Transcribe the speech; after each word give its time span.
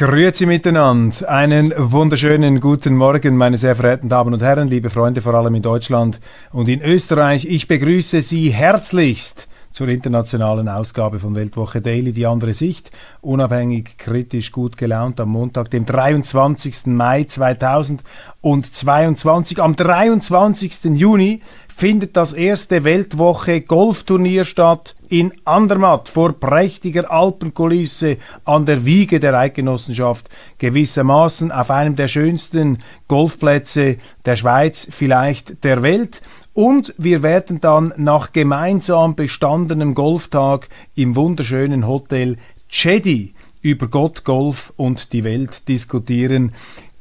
Grüezi 0.00 0.46
miteinander. 0.46 1.28
Einen 1.28 1.74
wunderschönen 1.76 2.58
guten 2.60 2.96
Morgen, 2.96 3.36
meine 3.36 3.58
sehr 3.58 3.76
verehrten 3.76 4.08
Damen 4.08 4.32
und 4.32 4.40
Herren, 4.40 4.66
liebe 4.66 4.88
Freunde, 4.88 5.20
vor 5.20 5.34
allem 5.34 5.54
in 5.54 5.60
Deutschland 5.60 6.20
und 6.52 6.70
in 6.70 6.80
Österreich. 6.80 7.44
Ich 7.44 7.68
begrüße 7.68 8.22
Sie 8.22 8.48
herzlichst 8.48 9.46
zur 9.70 9.88
internationalen 9.88 10.68
Ausgabe 10.68 11.18
von 11.18 11.34
Weltwoche 11.34 11.80
Daily, 11.80 12.12
die 12.12 12.26
andere 12.26 12.52
Sicht, 12.54 12.90
unabhängig, 13.20 13.98
kritisch, 13.98 14.52
gut 14.52 14.76
gelaunt 14.76 15.18
am 15.20 15.30
Montag, 15.30 15.70
dem 15.70 15.86
23. 15.86 16.86
Mai 16.86 17.24
2022. 17.24 19.62
Am 19.62 19.76
23. 19.76 20.84
Juni 20.96 21.40
findet 21.80 22.14
das 22.16 22.34
erste 22.34 22.84
Weltwoche 22.84 23.62
Golfturnier 23.62 24.44
statt 24.44 24.94
in 25.08 25.32
Andermatt 25.46 26.10
vor 26.10 26.34
prächtiger 26.34 27.10
Alpenkulisse 27.10 28.18
an 28.44 28.66
der 28.66 28.84
Wiege 28.84 29.18
der 29.18 29.32
Eidgenossenschaft, 29.32 30.28
gewissermaßen 30.58 31.50
auf 31.50 31.70
einem 31.70 31.96
der 31.96 32.08
schönsten 32.08 32.78
Golfplätze 33.08 33.96
der 34.26 34.36
Schweiz, 34.36 34.88
vielleicht 34.90 35.64
der 35.64 35.82
Welt. 35.82 36.20
Und 36.52 36.94
wir 36.98 37.22
werden 37.22 37.60
dann 37.60 37.92
nach 37.96 38.32
gemeinsam 38.32 39.14
bestandenem 39.14 39.94
Golftag 39.94 40.68
im 40.94 41.14
wunderschönen 41.14 41.86
Hotel 41.86 42.36
Chedi 42.68 43.34
über 43.62 43.88
Gott, 43.88 44.24
Golf 44.24 44.72
und 44.76 45.12
die 45.12 45.24
Welt 45.24 45.68
diskutieren 45.68 46.52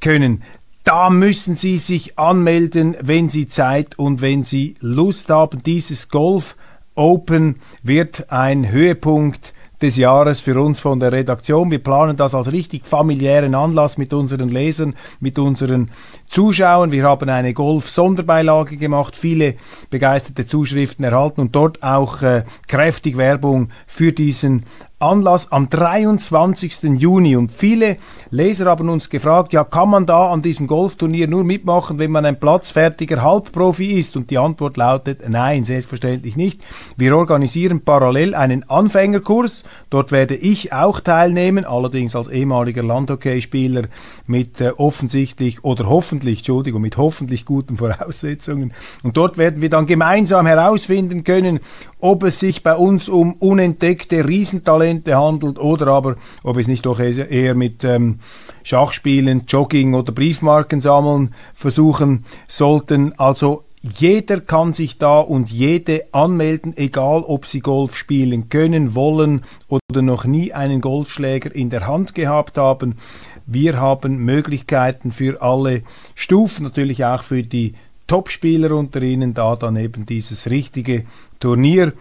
können. 0.01 0.43
Da 0.83 1.09
müssen 1.09 1.55
Sie 1.55 1.77
sich 1.77 2.17
anmelden, 2.17 2.95
wenn 3.01 3.29
Sie 3.29 3.47
Zeit 3.47 3.97
und 3.97 4.21
wenn 4.21 4.43
Sie 4.43 4.75
Lust 4.79 5.29
haben. 5.29 5.61
Dieses 5.63 6.09
Golf 6.09 6.55
Open 6.95 7.57
wird 7.83 8.31
ein 8.31 8.71
Höhepunkt 8.71 9.53
des 9.81 9.95
Jahres 9.95 10.41
für 10.41 10.59
uns 10.59 10.79
von 10.79 10.99
der 10.99 11.11
Redaktion. 11.11 11.71
Wir 11.71 11.79
planen 11.79 12.17
das 12.17 12.35
als 12.35 12.51
richtig 12.51 12.85
familiären 12.85 13.55
Anlass 13.55 13.97
mit 13.97 14.13
unseren 14.13 14.49
Lesern, 14.49 14.95
mit 15.19 15.39
unseren 15.39 15.91
Zuschauern. 16.29 16.91
Wir 16.91 17.03
haben 17.03 17.27
eine 17.29 17.53
Golf-Sonderbeilage 17.53 18.77
gemacht, 18.77 19.17
viele 19.17 19.55
begeisterte 19.89 20.45
Zuschriften 20.45 21.03
erhalten 21.03 21.41
und 21.41 21.55
dort 21.55 21.83
auch 21.83 22.21
äh, 22.21 22.43
kräftig 22.67 23.17
Werbung 23.17 23.69
für 23.87 24.11
diesen 24.11 24.63
Anlass 25.01 25.49
am 25.53 25.69
23. 25.69 26.99
Juni 26.99 27.37
und 27.37 27.53
viele 27.53 27.95
Leser 28.31 28.65
haben 28.65 28.89
uns 28.89 29.09
gefragt, 29.09 29.53
ja, 29.53 29.63
kann 29.63 29.89
man 29.89 30.05
da 30.05 30.29
an 30.29 30.41
diesem 30.41 30.67
Golfturnier 30.67 31.29
nur 31.29 31.45
mitmachen, 31.45 31.99
wenn 31.99 32.11
man 32.11 32.25
ein 32.25 32.37
platzfertiger 32.37 33.23
Halbprofi 33.23 33.97
ist? 33.97 34.17
Und 34.17 34.29
die 34.29 34.37
Antwort 34.37 34.75
lautet, 34.75 35.21
nein, 35.29 35.63
selbstverständlich 35.63 36.35
nicht. 36.35 36.61
Wir 36.97 37.15
organisieren 37.15 37.79
parallel 37.79 38.35
einen 38.35 38.69
Anfängerkurs. 38.69 39.63
Dort 39.89 40.11
werde 40.11 40.35
ich 40.35 40.73
auch 40.73 40.99
teilnehmen, 40.99 41.63
allerdings 41.63 42.13
als 42.13 42.27
ehemaliger 42.27 42.83
Landhockeyspieler 42.83 43.83
mit 44.27 44.59
äh, 44.59 44.71
offensichtlich 44.71 45.63
oder 45.63 45.87
hoffentlich, 45.87 46.18
Entschuldigung, 46.27 46.81
mit 46.81 46.97
hoffentlich 46.97 47.45
guten 47.45 47.77
Voraussetzungen. 47.77 48.73
Und 49.03 49.17
dort 49.17 49.37
werden 49.37 49.61
wir 49.61 49.69
dann 49.69 49.85
gemeinsam 49.85 50.45
herausfinden 50.45 51.23
können, 51.23 51.59
ob 51.99 52.23
es 52.23 52.39
sich 52.39 52.63
bei 52.63 52.75
uns 52.75 53.09
um 53.09 53.33
unentdeckte 53.33 54.27
Riesentalente 54.27 55.17
handelt 55.17 55.59
oder 55.59 55.87
aber 55.87 56.15
ob 56.43 56.57
es 56.57 56.67
nicht 56.67 56.85
doch 56.85 56.99
eher 56.99 57.55
mit 57.55 57.83
ähm, 57.83 58.19
Schachspielen, 58.63 59.43
Jogging 59.47 59.93
oder 59.93 60.11
Briefmarken 60.11 60.81
sammeln 60.81 61.33
versuchen 61.53 62.25
sollten. 62.47 63.17
Also 63.17 63.63
jeder 63.81 64.41
kann 64.41 64.73
sich 64.73 64.97
da 64.97 65.19
und 65.19 65.49
jede 65.49 66.05
anmelden, 66.11 66.75
egal 66.75 67.23
ob 67.25 67.45
sie 67.45 67.61
Golf 67.61 67.95
spielen 67.95 68.49
können, 68.49 68.93
wollen 68.93 69.41
oder 69.69 70.01
noch 70.01 70.25
nie 70.25 70.51
einen 70.51 70.81
Golfschläger 70.81 71.55
in 71.55 71.69
der 71.69 71.87
Hand 71.87 72.13
gehabt 72.13 72.57
haben. 72.57 72.97
Wir 73.51 73.79
haben 73.81 74.17
Möglichkeiten 74.17 75.09
für 75.09 75.41
alle 75.41 75.81
Stufen, 76.13 76.63
natürlich 76.63 77.03
auch 77.03 77.23
für 77.23 77.41
die 77.41 77.73
Topspieler 78.05 78.75
unter 78.75 79.01
ihnen, 79.01 79.33
da 79.33 79.55
dann 79.55 79.75
eben 79.75 80.05
dieses 80.05 80.51
richtige 80.51 81.05
Turnier. 81.39 81.93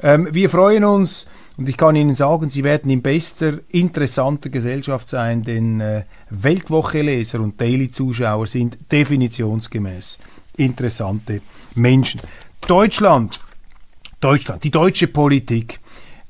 Ähm, 0.00 0.28
wir 0.30 0.50
freuen 0.50 0.84
uns 0.84 1.26
und 1.56 1.68
ich 1.68 1.76
kann 1.76 1.96
Ihnen 1.96 2.14
sagen, 2.14 2.50
Sie 2.50 2.62
werden 2.62 2.88
in 2.90 3.02
bester, 3.02 3.58
interessanter 3.70 4.48
Gesellschaft 4.48 5.08
sein, 5.08 5.42
denn 5.42 5.80
äh, 5.80 6.04
Weltwoche-Leser 6.30 7.40
und 7.40 7.60
Daily-Zuschauer 7.60 8.46
sind 8.46 8.78
definitionsgemäß 8.92 10.20
interessante 10.56 11.40
Menschen. 11.74 12.20
Deutschland, 12.68 13.40
Deutschland, 14.20 14.62
die 14.62 14.70
deutsche 14.70 15.06
Politik. 15.06 15.80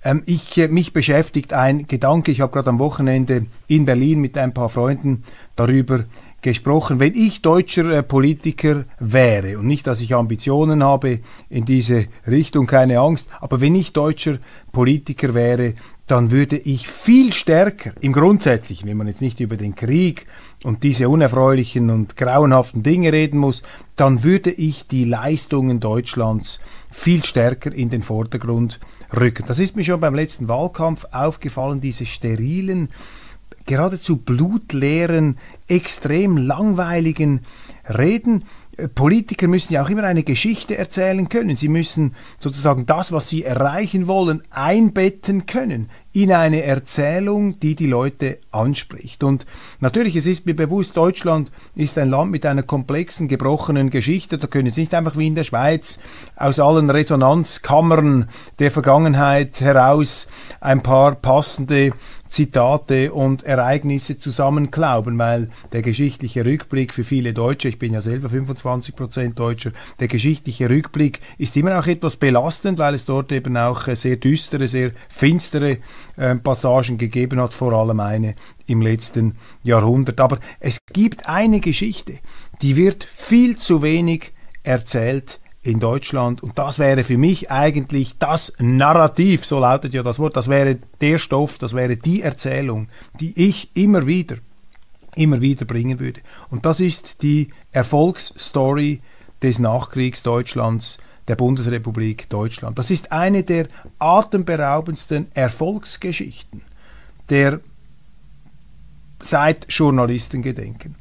Ähm, 0.04 0.22
ich, 0.24 0.56
äh, 0.56 0.68
mich 0.68 0.92
beschäftigt 0.92 1.52
ein 1.52 1.88
Gedanke, 1.88 2.30
ich 2.30 2.40
habe 2.40 2.52
gerade 2.52 2.70
am 2.70 2.78
Wochenende 2.78 3.46
in 3.66 3.84
Berlin 3.84 4.20
mit 4.20 4.38
ein 4.38 4.54
paar 4.54 4.68
Freunden 4.68 5.24
darüber 5.56 6.04
gesprochen. 6.42 7.00
Wenn 7.00 7.14
ich 7.14 7.42
deutscher 7.42 7.90
äh, 7.90 8.02
Politiker 8.02 8.84
wäre, 8.98 9.58
und 9.58 9.66
nicht, 9.66 9.86
dass 9.86 10.00
ich 10.00 10.14
Ambitionen 10.14 10.82
habe 10.82 11.20
in 11.48 11.64
diese 11.64 12.06
Richtung, 12.26 12.66
keine 12.66 13.00
Angst, 13.00 13.28
aber 13.40 13.60
wenn 13.60 13.74
ich 13.74 13.92
deutscher 13.92 14.38
Politiker 14.72 15.34
wäre, 15.34 15.74
dann 16.06 16.30
würde 16.30 16.56
ich 16.56 16.88
viel 16.88 17.32
stärker 17.34 17.92
im 18.00 18.12
Grundsätzlichen, 18.12 18.88
wenn 18.88 18.96
man 18.96 19.08
jetzt 19.08 19.20
nicht 19.20 19.40
über 19.40 19.56
den 19.56 19.74
Krieg 19.74 20.26
und 20.64 20.82
diese 20.82 21.08
unerfreulichen 21.08 21.90
und 21.90 22.16
grauenhaften 22.16 22.82
Dinge 22.82 23.12
reden 23.12 23.38
muss, 23.38 23.62
dann 23.94 24.24
würde 24.24 24.50
ich 24.50 24.86
die 24.86 25.04
Leistungen 25.04 25.80
Deutschlands 25.80 26.60
viel 26.90 27.24
stärker 27.24 27.72
in 27.72 27.90
den 27.90 28.00
Vordergrund 28.00 28.80
rücken. 29.14 29.44
Das 29.46 29.58
ist 29.58 29.76
mir 29.76 29.84
schon 29.84 30.00
beim 30.00 30.14
letzten 30.14 30.48
Wahlkampf 30.48 31.04
aufgefallen, 31.12 31.82
diese 31.82 32.06
sterilen, 32.06 32.88
geradezu 33.68 34.16
blutleeren, 34.16 35.38
extrem 35.68 36.38
langweiligen 36.38 37.42
Reden. 37.86 38.44
Politiker 38.94 39.48
müssen 39.48 39.72
ja 39.72 39.82
auch 39.82 39.90
immer 39.90 40.04
eine 40.04 40.22
Geschichte 40.22 40.78
erzählen 40.78 41.28
können. 41.28 41.56
Sie 41.56 41.68
müssen 41.68 42.14
sozusagen 42.38 42.86
das, 42.86 43.10
was 43.10 43.28
sie 43.28 43.42
erreichen 43.42 44.06
wollen, 44.06 44.42
einbetten 44.50 45.46
können 45.46 45.90
in 46.12 46.32
eine 46.32 46.62
Erzählung, 46.62 47.58
die 47.60 47.74
die 47.74 47.86
Leute 47.88 48.38
anspricht. 48.52 49.24
Und 49.24 49.46
natürlich, 49.80 50.14
es 50.16 50.26
ist 50.26 50.46
mir 50.46 50.54
bewusst, 50.54 50.96
Deutschland 50.96 51.50
ist 51.74 51.98
ein 51.98 52.08
Land 52.08 52.30
mit 52.30 52.46
einer 52.46 52.62
komplexen, 52.62 53.26
gebrochenen 53.26 53.90
Geschichte. 53.90 54.38
Da 54.38 54.46
können 54.46 54.70
Sie 54.70 54.82
nicht 54.82 54.94
einfach 54.94 55.16
wie 55.16 55.26
in 55.26 55.34
der 55.34 55.44
Schweiz 55.44 55.98
aus 56.36 56.60
allen 56.60 56.90
Resonanzkammern 56.90 58.28
der 58.60 58.70
Vergangenheit 58.70 59.60
heraus 59.60 60.28
ein 60.60 60.82
paar 60.82 61.16
passende 61.16 61.92
Zitate 62.28 63.12
und 63.12 63.42
Ereignisse 63.42 64.18
zusammenklauben, 64.18 65.18
weil 65.18 65.50
der 65.72 65.82
geschichtliche 65.82 66.44
Rückblick 66.44 66.92
für 66.92 67.04
viele 67.04 67.32
Deutsche, 67.32 67.68
ich 67.68 67.78
bin 67.78 67.94
ja 67.94 68.00
selber 68.00 68.30
25 68.30 68.94
Prozent 68.94 69.38
Deutscher, 69.38 69.72
der 70.00 70.08
geschichtliche 70.08 70.68
Rückblick 70.68 71.20
ist 71.38 71.56
immer 71.56 71.78
auch 71.78 71.86
etwas 71.86 72.16
belastend, 72.16 72.78
weil 72.78 72.94
es 72.94 73.04
dort 73.04 73.32
eben 73.32 73.56
auch 73.56 73.88
äh, 73.88 73.96
sehr 73.96 74.16
düstere, 74.16 74.68
sehr 74.68 74.92
finstere 75.08 75.78
äh, 76.16 76.36
Passagen 76.36 76.98
gegeben 76.98 77.40
hat, 77.40 77.54
vor 77.54 77.72
allem 77.72 78.00
eine 78.00 78.34
im 78.66 78.82
letzten 78.82 79.34
Jahrhundert. 79.62 80.20
Aber 80.20 80.38
es 80.60 80.78
gibt 80.92 81.26
eine 81.26 81.60
Geschichte, 81.60 82.18
die 82.62 82.76
wird 82.76 83.04
viel 83.04 83.56
zu 83.56 83.82
wenig 83.82 84.32
erzählt 84.62 85.40
in 85.62 85.80
Deutschland. 85.80 86.42
Und 86.42 86.58
das 86.58 86.78
wäre 86.78 87.04
für 87.04 87.18
mich 87.18 87.50
eigentlich 87.50 88.18
das 88.18 88.52
Narrativ, 88.58 89.44
so 89.44 89.58
lautet 89.58 89.94
ja 89.94 90.02
das 90.02 90.18
Wort, 90.18 90.36
das 90.36 90.48
wäre 90.48 90.78
der 91.00 91.18
Stoff, 91.18 91.58
das 91.58 91.74
wäre 91.74 91.96
die 91.96 92.22
Erzählung, 92.22 92.88
die 93.20 93.32
ich 93.36 93.70
immer 93.74 94.06
wieder, 94.06 94.36
immer 95.14 95.40
wieder 95.40 95.64
bringen 95.64 96.00
würde. 96.00 96.20
Und 96.50 96.64
das 96.66 96.80
ist 96.80 97.22
die 97.22 97.48
Erfolgsstory 97.72 99.00
des 99.42 99.58
Nachkriegs 99.58 100.22
Deutschlands, 100.22 100.98
der 101.26 101.36
Bundesrepublik 101.36 102.28
Deutschland. 102.30 102.78
Das 102.78 102.90
ist 102.90 103.12
eine 103.12 103.42
der 103.42 103.68
atemberaubendsten 103.98 105.26
Erfolgsgeschichten 105.34 106.62
der 107.28 107.60
seit 109.20 109.66
Journalisten 109.68 110.42
gedenken 110.42 110.94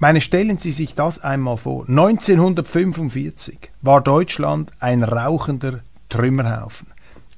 meine, 0.00 0.20
stellen 0.22 0.58
Sie 0.58 0.72
sich 0.72 0.94
das 0.94 1.22
einmal 1.22 1.58
vor. 1.58 1.86
1945 1.86 3.70
war 3.82 4.00
Deutschland 4.00 4.72
ein 4.80 5.04
rauchender 5.04 5.80
Trümmerhaufen. 6.08 6.88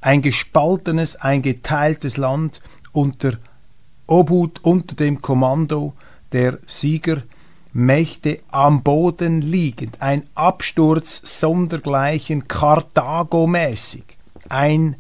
Ein 0.00 0.22
gespaltenes, 0.22 1.16
ein 1.16 1.42
geteiltes 1.42 2.16
Land 2.16 2.60
unter 2.92 3.32
Obhut, 4.06 4.60
unter 4.62 4.94
dem 4.94 5.20
Kommando 5.20 5.94
der 6.30 6.58
Siegermächte 6.66 8.40
am 8.50 8.82
Boden 8.82 9.42
liegend. 9.42 10.00
Ein 10.00 10.22
Absturz 10.34 11.20
sondergleichen 11.24 12.46
Karthago-mäßig. 12.46 14.04
Ein 14.48 14.96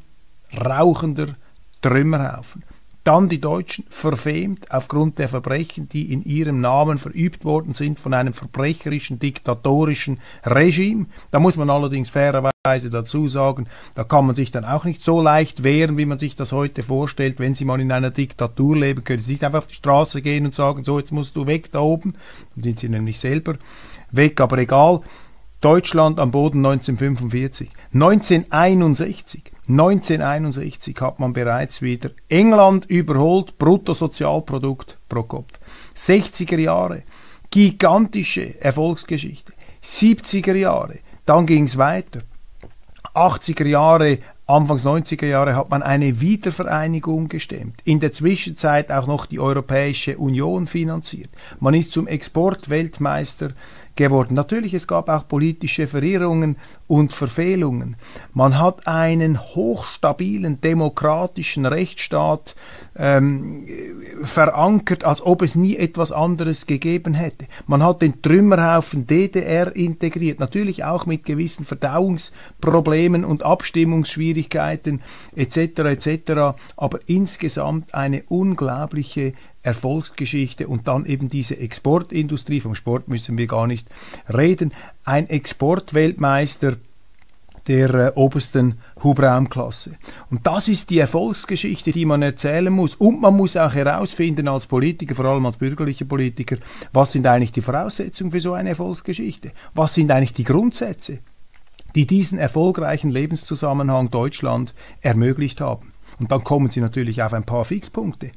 rauchender 0.52 1.36
Trümmerhaufen. 1.80 2.64
Dann 3.04 3.28
die 3.28 3.40
Deutschen 3.40 3.84
verfemt 3.90 4.70
aufgrund 4.70 5.18
der 5.18 5.28
Verbrechen, 5.28 5.88
die 5.88 6.12
in 6.12 6.22
ihrem 6.24 6.60
Namen 6.60 6.98
verübt 6.98 7.44
worden 7.44 7.74
sind 7.74 7.98
von 7.98 8.14
einem 8.14 8.32
verbrecherischen, 8.32 9.18
diktatorischen 9.18 10.20
Regime. 10.44 11.06
Da 11.32 11.40
muss 11.40 11.56
man 11.56 11.68
allerdings 11.68 12.10
fairerweise 12.10 12.90
dazu 12.90 13.26
sagen, 13.26 13.66
da 13.96 14.04
kann 14.04 14.26
man 14.26 14.36
sich 14.36 14.52
dann 14.52 14.64
auch 14.64 14.84
nicht 14.84 15.02
so 15.02 15.20
leicht 15.20 15.64
wehren, 15.64 15.98
wie 15.98 16.06
man 16.06 16.20
sich 16.20 16.36
das 16.36 16.52
heute 16.52 16.84
vorstellt. 16.84 17.40
Wenn 17.40 17.56
Sie 17.56 17.64
mal 17.64 17.80
in 17.80 17.90
einer 17.90 18.10
Diktatur 18.10 18.76
leben, 18.76 19.02
können 19.02 19.20
Sie 19.20 19.32
nicht 19.32 19.42
einfach 19.42 19.58
auf 19.58 19.66
die 19.66 19.74
Straße 19.74 20.22
gehen 20.22 20.44
und 20.44 20.54
sagen, 20.54 20.84
so 20.84 21.00
jetzt 21.00 21.10
musst 21.10 21.34
du 21.34 21.46
weg 21.46 21.72
da 21.72 21.80
oben. 21.80 22.14
Dann 22.54 22.62
sind 22.62 22.78
Sie 22.78 22.88
nämlich 22.88 23.18
selber 23.18 23.56
weg, 24.12 24.40
aber 24.40 24.58
egal. 24.58 25.00
Deutschland 25.62 26.18
am 26.18 26.32
Boden 26.32 26.58
1945. 26.58 27.70
1961 27.94 29.44
1961 29.68 31.00
hat 31.00 31.20
man 31.20 31.32
bereits 31.32 31.82
wieder 31.82 32.10
England 32.28 32.86
überholt, 32.86 33.58
Bruttosozialprodukt 33.58 34.98
pro 35.08 35.22
Kopf. 35.22 35.60
60er 35.96 36.58
Jahre, 36.58 37.04
gigantische 37.50 38.60
Erfolgsgeschichte. 38.60 39.52
70er 39.84 40.54
Jahre, 40.56 40.98
dann 41.26 41.46
ging 41.46 41.64
es 41.64 41.78
weiter. 41.78 42.22
80er 43.14 43.68
Jahre, 43.68 44.18
Anfangs 44.46 44.84
90er 44.84 45.26
Jahre 45.26 45.54
hat 45.54 45.70
man 45.70 45.82
eine 45.82 46.20
Wiedervereinigung 46.20 47.28
gestemmt. 47.28 47.80
In 47.84 48.00
der 48.00 48.10
Zwischenzeit 48.10 48.90
auch 48.90 49.06
noch 49.06 49.24
die 49.24 49.38
Europäische 49.38 50.18
Union 50.18 50.66
finanziert. 50.66 51.30
Man 51.60 51.74
ist 51.74 51.92
zum 51.92 52.08
Exportweltmeister 52.08 53.52
geworden. 53.96 54.34
Natürlich, 54.34 54.74
es 54.74 54.86
gab 54.86 55.08
auch 55.08 55.28
politische 55.28 55.86
Verirrungen 55.86 56.56
und 56.86 57.12
Verfehlungen. 57.12 57.96
Man 58.32 58.58
hat 58.58 58.86
einen 58.86 59.40
hochstabilen 59.40 60.60
demokratischen 60.60 61.66
Rechtsstaat 61.66 62.54
ähm, 62.96 63.66
verankert, 64.22 65.04
als 65.04 65.24
ob 65.24 65.42
es 65.42 65.54
nie 65.54 65.76
etwas 65.76 66.12
anderes 66.12 66.66
gegeben 66.66 67.14
hätte. 67.14 67.46
Man 67.66 67.82
hat 67.82 68.02
den 68.02 68.20
Trümmerhaufen 68.22 69.06
DDR 69.06 69.74
integriert, 69.74 70.40
natürlich 70.40 70.84
auch 70.84 71.06
mit 71.06 71.24
gewissen 71.24 71.64
Verdauungsproblemen 71.64 73.24
und 73.24 73.42
Abstimmungsschwierigkeiten 73.42 75.00
etc. 75.34 75.56
etc. 75.56 76.56
Aber 76.76 76.98
insgesamt 77.06 77.94
eine 77.94 78.22
unglaubliche 78.28 79.32
Erfolgsgeschichte 79.62 80.66
und 80.66 80.88
dann 80.88 81.06
eben 81.06 81.28
diese 81.28 81.58
Exportindustrie, 81.58 82.60
vom 82.60 82.74
Sport 82.74 83.08
müssen 83.08 83.38
wir 83.38 83.46
gar 83.46 83.66
nicht 83.66 83.88
reden, 84.28 84.72
ein 85.04 85.28
Exportweltmeister 85.28 86.76
der 87.68 87.94
äh, 87.94 88.12
obersten 88.14 88.78
Hubraumklasse. 89.02 89.94
Und 90.30 90.46
das 90.46 90.68
ist 90.68 90.90
die 90.90 90.98
Erfolgsgeschichte, 90.98 91.92
die 91.92 92.04
man 92.04 92.22
erzählen 92.22 92.72
muss. 92.72 92.96
Und 92.96 93.20
man 93.20 93.36
muss 93.36 93.56
auch 93.56 93.72
herausfinden 93.72 94.48
als 94.48 94.66
Politiker, 94.66 95.14
vor 95.14 95.26
allem 95.26 95.46
als 95.46 95.58
bürgerlicher 95.58 96.04
Politiker, 96.04 96.56
was 96.92 97.12
sind 97.12 97.26
eigentlich 97.26 97.52
die 97.52 97.60
Voraussetzungen 97.60 98.32
für 98.32 98.40
so 98.40 98.54
eine 98.54 98.70
Erfolgsgeschichte? 98.70 99.52
Was 99.74 99.94
sind 99.94 100.10
eigentlich 100.10 100.32
die 100.32 100.44
Grundsätze, 100.44 101.18
die 101.94 102.06
diesen 102.06 102.38
erfolgreichen 102.38 103.10
Lebenszusammenhang 103.10 104.10
Deutschland 104.10 104.74
ermöglicht 105.00 105.60
haben? 105.60 105.92
Und 106.18 106.32
dann 106.32 106.44
kommen 106.44 106.70
Sie 106.70 106.80
natürlich 106.80 107.22
auf 107.22 107.32
ein 107.32 107.44
paar 107.44 107.64
Fixpunkte 107.64 108.32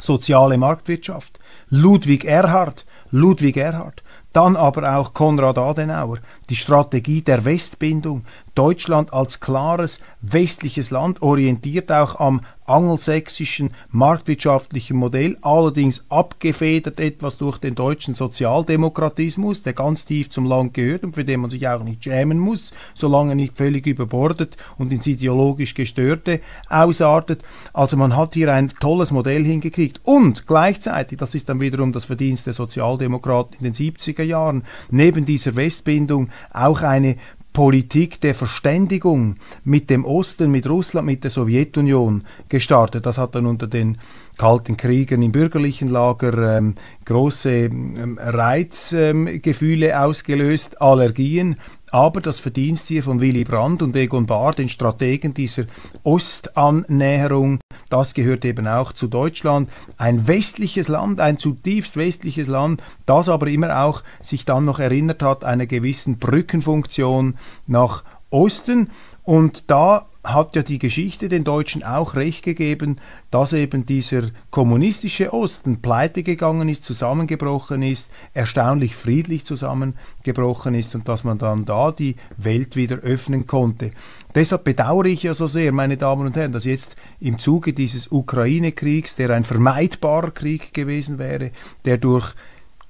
soziale 0.00 0.56
Marktwirtschaft. 0.58 1.38
Ludwig 1.68 2.24
Erhard, 2.24 2.84
Ludwig 3.10 3.56
Erhard, 3.56 4.02
dann 4.32 4.56
aber 4.56 4.96
auch 4.96 5.14
Konrad 5.14 5.58
Adenauer, 5.58 6.18
die 6.50 6.56
Strategie 6.56 7.22
der 7.22 7.44
Westbindung, 7.44 8.24
Deutschland 8.54 9.12
als 9.12 9.40
klares 9.40 10.00
westliches 10.20 10.90
Land, 10.90 11.22
orientiert 11.22 11.90
auch 11.92 12.18
am 12.18 12.42
angelsächsischen 12.70 13.70
marktwirtschaftlichen 13.90 14.96
Modell, 14.96 15.36
allerdings 15.42 16.04
abgefedert 16.08 17.00
etwas 17.00 17.36
durch 17.36 17.58
den 17.58 17.74
deutschen 17.74 18.14
Sozialdemokratismus, 18.14 19.62
der 19.62 19.72
ganz 19.72 20.04
tief 20.04 20.30
zum 20.30 20.44
Land 20.44 20.74
gehört 20.74 21.02
und 21.02 21.14
für 21.14 21.24
den 21.24 21.40
man 21.40 21.50
sich 21.50 21.66
auch 21.66 21.82
nicht 21.82 22.04
schämen 22.04 22.38
muss, 22.38 22.72
solange 22.94 23.34
nicht 23.34 23.56
völlig 23.56 23.86
überbordet 23.86 24.56
und 24.78 24.92
ins 24.92 25.06
ideologisch 25.06 25.74
Gestörte 25.74 26.40
ausartet. 26.68 27.42
Also 27.72 27.96
man 27.96 28.16
hat 28.16 28.34
hier 28.34 28.52
ein 28.52 28.68
tolles 28.68 29.10
Modell 29.10 29.44
hingekriegt 29.44 30.00
und 30.04 30.46
gleichzeitig, 30.46 31.18
das 31.18 31.34
ist 31.34 31.48
dann 31.48 31.60
wiederum 31.60 31.92
das 31.92 32.04
Verdienst 32.04 32.46
der 32.46 32.52
Sozialdemokraten 32.52 33.56
in 33.58 33.64
den 33.64 33.74
70er 33.74 34.22
Jahren, 34.22 34.64
neben 34.90 35.26
dieser 35.26 35.56
Westbindung 35.56 36.28
auch 36.52 36.82
eine 36.82 37.16
Politik 37.52 38.20
der 38.20 38.34
Verständigung 38.34 39.36
mit 39.64 39.90
dem 39.90 40.04
Osten, 40.04 40.50
mit 40.50 40.68
Russland, 40.68 41.06
mit 41.06 41.24
der 41.24 41.30
Sowjetunion 41.30 42.24
gestartet. 42.48 43.06
Das 43.06 43.18
hat 43.18 43.34
dann 43.34 43.46
unter 43.46 43.66
den 43.66 43.98
Kalten 44.38 44.76
Kriegen 44.76 45.20
im 45.20 45.32
bürgerlichen 45.32 45.88
Lager 45.88 46.56
ähm, 46.56 46.76
große 47.04 47.50
ähm, 47.50 48.18
Reizgefühle 48.22 49.88
ähm, 49.88 49.94
ausgelöst, 49.94 50.80
Allergien. 50.80 51.56
Aber 51.90 52.20
das 52.20 52.38
Verdienst 52.38 52.88
hier 52.88 53.02
von 53.02 53.20
Willy 53.20 53.44
Brandt 53.44 53.82
und 53.82 53.96
Egon 53.96 54.26
Bahr, 54.26 54.52
den 54.52 54.68
Strategen 54.68 55.34
dieser 55.34 55.64
Ostannäherung, 56.04 57.58
das 57.88 58.14
gehört 58.14 58.44
eben 58.44 58.68
auch 58.68 58.92
zu 58.92 59.08
Deutschland. 59.08 59.68
Ein 59.96 60.28
westliches 60.28 60.86
Land, 60.86 61.20
ein 61.20 61.38
zutiefst 61.38 61.96
westliches 61.96 62.46
Land, 62.46 62.82
das 63.04 63.28
aber 63.28 63.48
immer 63.48 63.82
auch 63.82 64.04
sich 64.20 64.44
dann 64.44 64.64
noch 64.64 64.78
erinnert 64.78 65.22
hat 65.22 65.42
einer 65.42 65.66
gewissen 65.66 66.18
Brückenfunktion 66.18 67.36
nach 67.66 68.04
Osten. 68.30 68.90
Und 69.30 69.70
da 69.70 70.06
hat 70.24 70.56
ja 70.56 70.64
die 70.64 70.80
Geschichte 70.80 71.28
den 71.28 71.44
Deutschen 71.44 71.84
auch 71.84 72.16
recht 72.16 72.42
gegeben, 72.42 72.96
dass 73.30 73.52
eben 73.52 73.86
dieser 73.86 74.22
kommunistische 74.50 75.32
Osten 75.32 75.80
pleite 75.80 76.24
gegangen 76.24 76.68
ist, 76.68 76.84
zusammengebrochen 76.84 77.80
ist, 77.82 78.10
erstaunlich 78.34 78.96
friedlich 78.96 79.46
zusammengebrochen 79.46 80.74
ist 80.74 80.96
und 80.96 81.06
dass 81.06 81.22
man 81.22 81.38
dann 81.38 81.64
da 81.64 81.92
die 81.92 82.16
Welt 82.38 82.74
wieder 82.74 82.96
öffnen 82.96 83.46
konnte. 83.46 83.92
Deshalb 84.34 84.64
bedauere 84.64 85.06
ich 85.06 85.22
ja 85.22 85.32
so 85.32 85.46
sehr, 85.46 85.70
meine 85.70 85.96
Damen 85.96 86.26
und 86.26 86.34
Herren, 86.34 86.50
dass 86.50 86.64
jetzt 86.64 86.96
im 87.20 87.38
Zuge 87.38 87.72
dieses 87.72 88.10
Ukraine-Kriegs, 88.10 89.14
der 89.14 89.30
ein 89.30 89.44
vermeidbarer 89.44 90.32
Krieg 90.32 90.74
gewesen 90.74 91.20
wäre, 91.20 91.52
der 91.84 91.98
durch 91.98 92.34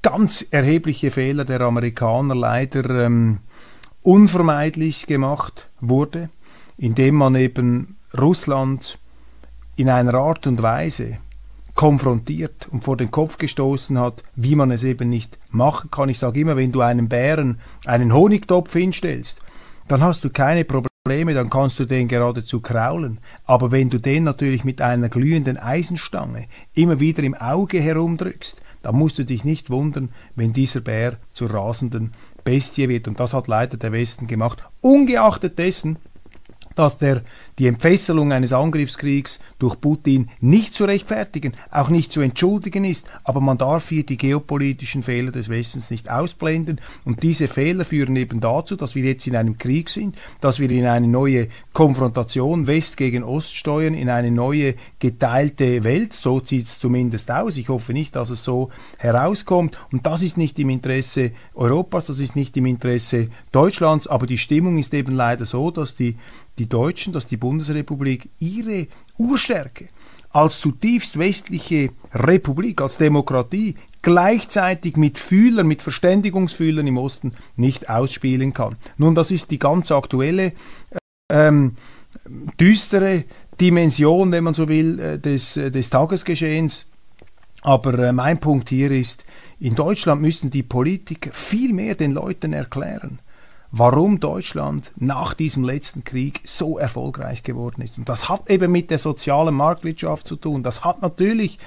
ganz 0.01 0.47
erhebliche 0.51 1.11
Fehler 1.11 1.45
der 1.45 1.61
Amerikaner 1.61 2.35
leider 2.35 3.05
ähm, 3.05 3.41
unvermeidlich 4.03 5.07
gemacht 5.07 5.69
wurde, 5.81 6.31
indem 6.77 7.17
man 7.17 7.35
eben 7.35 7.97
Russland 8.19 8.99
in 9.77 9.89
einer 9.89 10.15
Art 10.15 10.47
und 10.47 10.63
Weise 10.63 11.19
konfrontiert 11.75 12.69
und 12.71 12.85
vor 12.85 12.97
den 12.97 13.11
Kopf 13.11 13.39
gestoßen 13.39 13.99
hat, 13.99 14.23
wie 14.35 14.55
man 14.55 14.71
es 14.71 14.85
eben 14.85 15.09
nicht 15.09 15.39
machen 15.51 15.91
kann. 15.91 16.09
Ich 16.09 16.19
sage 16.19 16.41
immer, 16.41 16.57
wenn 16.57 16.73
du 16.73 16.81
einem 16.81 17.09
Bären 17.09 17.59
einen 17.87 18.13
Honigtopf 18.13 18.73
hinstellst, 18.73 19.41
dann 19.89 20.03
hast 20.03 20.23
du 20.25 20.31
keine 20.31 20.65
Probleme, 20.65 21.35
dann 21.35 21.49
kannst 21.49 21.79
du 21.79 21.85
den 21.85 22.09
geradezu 22.09 22.61
kraulen. 22.61 23.19
Aber 23.45 23.71
wenn 23.71 23.91
du 23.91 23.99
den 23.99 24.25
natürlich 24.25 24.65
mit 24.65 24.81
einer 24.81 25.09
glühenden 25.09 25.57
Eisenstange 25.57 26.47
immer 26.75 27.01
wieder 27.01 27.23
im 27.23 27.35
Auge 27.35 27.81
herumdrückst, 27.81 28.61
dann 28.83 28.97
musst 28.97 29.19
du 29.19 29.25
dich 29.25 29.45
nicht 29.45 29.71
wundern, 29.71 30.11
wenn 30.37 30.53
dieser 30.53 30.81
Bär 30.81 31.17
zur 31.33 31.51
rasenden 31.53 32.13
Bestie 32.51 32.89
wird. 32.89 33.07
Und 33.07 33.21
das 33.21 33.33
hat 33.33 33.47
leider 33.47 33.77
der 33.77 33.93
Westen 33.93 34.27
gemacht. 34.27 34.65
Ungeachtet 34.81 35.57
dessen, 35.61 35.99
dass 36.75 36.99
der, 36.99 37.23
die 37.59 37.67
Entfesselung 37.67 38.33
eines 38.33 38.53
Angriffskriegs 38.53 39.41
durch 39.59 39.81
Putin 39.81 40.31
nicht 40.41 40.75
zu 40.75 40.85
rechtfertigen, 40.85 41.55
auch 41.71 41.89
nicht 41.89 42.13
zu 42.13 42.21
entschuldigen 42.21 42.85
ist, 42.85 43.09
aber 43.25 43.41
man 43.41 43.59
darf 43.59 43.89
hier 43.89 44.05
die 44.05 44.17
geopolitischen 44.17 45.03
Fehler 45.03 45.33
des 45.33 45.49
Westens 45.49 45.91
nicht 45.91 46.11
ausblenden. 46.11 46.81
Und 47.05 47.23
diese 47.23 47.49
Fehler 47.49 47.85
führen 47.85 48.17
eben 48.17 48.41
dazu, 48.41 48.77
dass 48.77 48.95
wir 48.95 49.05
jetzt 49.05 49.27
in 49.27 49.37
einem 49.37 49.59
Krieg 49.59 49.91
sind, 49.91 50.17
dass 50.41 50.59
wir 50.59 50.71
in 50.71 50.87
eine 50.87 51.09
neue 51.09 51.49
Konfrontation 51.73 52.67
West 52.67 52.97
gegen 52.97 53.25
Ost 53.25 53.55
steuern, 53.55 53.95
in 53.95 54.09
eine 54.09 54.31
neue 54.31 54.75
geteilte 54.99 55.85
Welt, 55.85 56.13
so 56.13 56.41
sieht 56.41 56.67
es 56.67 56.79
zumindest 56.79 57.31
aus, 57.31 57.57
ich 57.57 57.69
hoffe 57.69 57.93
nicht, 57.93 58.17
dass 58.17 58.31
es 58.31 58.45
so 58.45 58.71
herauskommt. 58.99 59.79
Und 59.93 60.07
das 60.07 60.23
ist 60.23 60.37
nicht 60.37 60.59
im 60.59 60.71
Interesse 60.71 61.33
Europas, 61.55 62.07
das 62.07 62.21
ist 62.21 62.37
nicht 62.37 62.57
im 62.57 62.67
Interesse 62.67 63.29
Deutschlands, 63.53 64.07
aber 64.07 64.27
die 64.27 64.39
Stimmung 64.39 64.79
ist 64.79 64.95
eben 64.95 65.15
leider 65.15 65.45
so, 65.45 65.71
dass 65.71 65.95
die 65.95 66.17
die 66.61 66.69
Deutschen, 66.69 67.15
dass 67.15 67.27
die 67.27 67.39
Bundesrepublik 67.39 68.29
ihre 68.39 68.87
Urstärke 69.17 69.89
als 70.29 70.61
zutiefst 70.61 71.19
westliche 71.19 71.91
Republik, 72.13 72.83
als 72.83 72.99
Demokratie 72.99 73.77
gleichzeitig 74.03 74.97
mit 74.97 75.19
Fühlern, 75.19 75.67
mit 75.67 75.81
Verständigungsfühlern 75.81 76.87
im 76.87 76.99
Osten 76.99 77.33
nicht 77.57 77.89
ausspielen 77.89 78.53
kann. 78.53 78.77
Nun, 78.99 79.15
das 79.15 79.31
ist 79.31 79.51
die 79.51 79.59
ganz 79.59 79.91
aktuelle, 79.91 80.53
ähm, 81.33 81.77
düstere 82.61 83.25
Dimension, 83.59 84.31
wenn 84.31 84.45
man 84.45 84.55
so 84.55 84.69
will, 84.69 85.01
äh, 85.01 85.19
des, 85.19 85.57
äh, 85.57 85.71
des 85.71 85.89
Tagesgeschehens. 85.89 86.87
Aber 87.63 87.99
äh, 87.99 88.13
mein 88.13 88.39
Punkt 88.39 88.69
hier 88.69 88.91
ist, 88.91 89.25
in 89.59 89.75
Deutschland 89.75 90.21
müssen 90.21 90.51
die 90.51 90.63
Politiker 90.63 91.31
viel 91.33 91.73
mehr 91.73 91.95
den 91.95 92.13
Leuten 92.13 92.53
erklären, 92.53 93.19
warum 93.73 94.21
Deutschland 94.21 94.93
nach 94.97 95.35
diesem 95.35 95.65
letzten 95.65 96.05
Krieg 96.05 96.41
so 96.45 96.79
erfolgreich 96.79 97.43
geworden 97.43 97.83
ist. 97.83 97.99
Und 97.99 98.09
das 98.09 98.29
hat 98.29 98.51
eben 98.51 98.73
mit 98.73 98.91
der 98.91 98.99
sozialen 98.99 99.55
Marktwirtschaft 99.55 100.27
zu 100.27 100.37
tun. 100.37 100.63
Das 100.63 100.85
hat 100.85 101.03
natürlich 101.03 101.59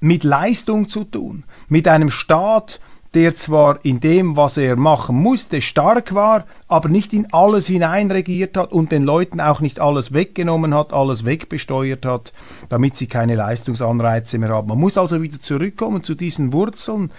mit 0.00 0.24
Leistung 0.24 0.88
zu 0.88 1.04
tun, 1.04 1.44
mit 1.68 1.88
einem 1.88 2.10
Staat, 2.10 2.80
der 3.14 3.34
zwar 3.34 3.82
in 3.82 4.00
dem, 4.00 4.36
was 4.36 4.58
er 4.58 4.76
machen 4.76 5.16
musste, 5.16 5.62
stark 5.62 6.14
war, 6.14 6.44
aber 6.68 6.90
nicht 6.90 7.14
in 7.14 7.32
alles 7.32 7.66
hineinregiert 7.66 8.58
hat 8.58 8.72
und 8.72 8.92
den 8.92 9.04
Leuten 9.04 9.40
auch 9.40 9.60
nicht 9.60 9.80
alles 9.80 10.12
weggenommen 10.12 10.74
hat, 10.74 10.92
alles 10.92 11.24
wegbesteuert 11.24 12.04
hat, 12.04 12.34
damit 12.68 12.96
sie 12.96 13.06
keine 13.06 13.34
Leistungsanreize 13.36 14.36
mehr 14.36 14.50
haben. 14.50 14.68
Man 14.68 14.78
muss 14.78 14.98
also 14.98 15.22
wieder 15.22 15.40
zurückkommen 15.40 16.04
zu 16.04 16.14
diesen 16.14 16.52
Wurzeln 16.52 17.10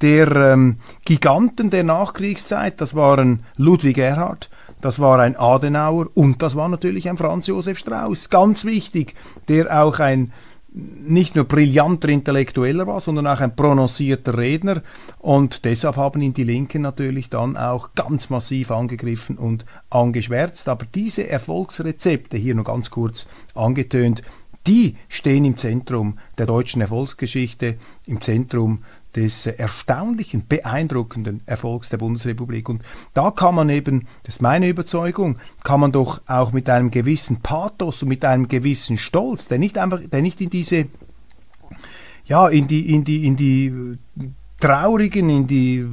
der 0.00 0.34
ähm, 0.34 0.76
Giganten 1.04 1.70
der 1.70 1.84
Nachkriegszeit, 1.84 2.80
das 2.80 2.94
waren 2.94 3.44
Ludwig 3.56 3.98
Erhard, 3.98 4.48
das 4.80 5.00
war 5.00 5.18
ein 5.18 5.36
Adenauer 5.36 6.06
und 6.14 6.42
das 6.42 6.54
war 6.54 6.68
natürlich 6.68 7.08
ein 7.08 7.16
Franz 7.16 7.48
Josef 7.48 7.78
Strauß, 7.78 8.30
ganz 8.30 8.64
wichtig, 8.64 9.14
der 9.48 9.82
auch 9.82 9.98
ein 9.98 10.32
nicht 10.70 11.34
nur 11.34 11.44
brillanter 11.44 12.08
Intellektueller 12.08 12.86
war, 12.86 13.00
sondern 13.00 13.26
auch 13.26 13.40
ein 13.40 13.56
prononcierter 13.56 14.36
Redner. 14.36 14.82
Und 15.18 15.64
deshalb 15.64 15.96
haben 15.96 16.20
ihn 16.20 16.34
die 16.34 16.44
Linken 16.44 16.82
natürlich 16.82 17.30
dann 17.30 17.56
auch 17.56 17.94
ganz 17.94 18.30
massiv 18.30 18.70
angegriffen 18.70 19.38
und 19.38 19.64
angeschwärzt. 19.90 20.68
Aber 20.68 20.86
diese 20.94 21.28
Erfolgsrezepte, 21.28 22.36
hier 22.36 22.54
nur 22.54 22.64
ganz 22.64 22.90
kurz 22.90 23.26
angetönt, 23.54 24.22
die 24.66 24.96
stehen 25.08 25.46
im 25.46 25.56
Zentrum 25.56 26.18
der 26.36 26.44
deutschen 26.44 26.82
Erfolgsgeschichte, 26.82 27.76
im 28.04 28.20
Zentrum 28.20 28.84
des 29.16 29.46
erstaunlichen, 29.46 30.46
beeindruckenden 30.48 31.40
Erfolgs 31.46 31.88
der 31.88 31.96
Bundesrepublik. 31.98 32.68
Und 32.68 32.82
da 33.14 33.30
kann 33.30 33.54
man 33.54 33.68
eben, 33.68 34.06
das 34.24 34.36
ist 34.36 34.42
meine 34.42 34.68
Überzeugung, 34.68 35.38
kann 35.64 35.80
man 35.80 35.92
doch 35.92 36.20
auch 36.26 36.52
mit 36.52 36.68
einem 36.68 36.90
gewissen 36.90 37.40
Pathos 37.40 38.02
und 38.02 38.08
mit 38.08 38.24
einem 38.24 38.48
gewissen 38.48 38.98
Stolz, 38.98 39.48
der 39.48 39.58
nicht 39.58 39.78
einfach, 39.78 40.00
der 40.00 40.22
nicht 40.22 40.40
in 40.40 40.50
diese, 40.50 40.86
ja, 42.26 42.48
in 42.48 42.68
die, 42.68 42.94
in 42.94 43.04
die, 43.04 43.26
in 43.26 43.36
die 43.36 43.98
traurigen, 44.60 45.30
in 45.30 45.46
die 45.46 45.86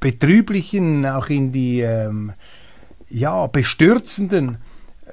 betrüblichen, 0.00 1.04
auch 1.06 1.28
in 1.28 1.52
die, 1.52 1.80
ähm, 1.80 2.32
ja, 3.12 3.46
bestürzenden 3.46 4.58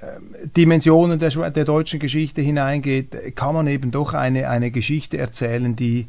ähm, 0.01 0.35
Dimensionen 0.55 1.19
der, 1.19 1.51
der, 1.51 1.65
deutschen 1.65 1.99
Geschichte 1.99 2.41
hineingeht, 2.41 3.35
kann 3.35 3.53
man 3.53 3.67
eben 3.67 3.91
doch 3.91 4.13
eine, 4.13 4.49
eine 4.49 4.71
Geschichte 4.71 5.17
erzählen, 5.17 5.75
die, 5.75 6.07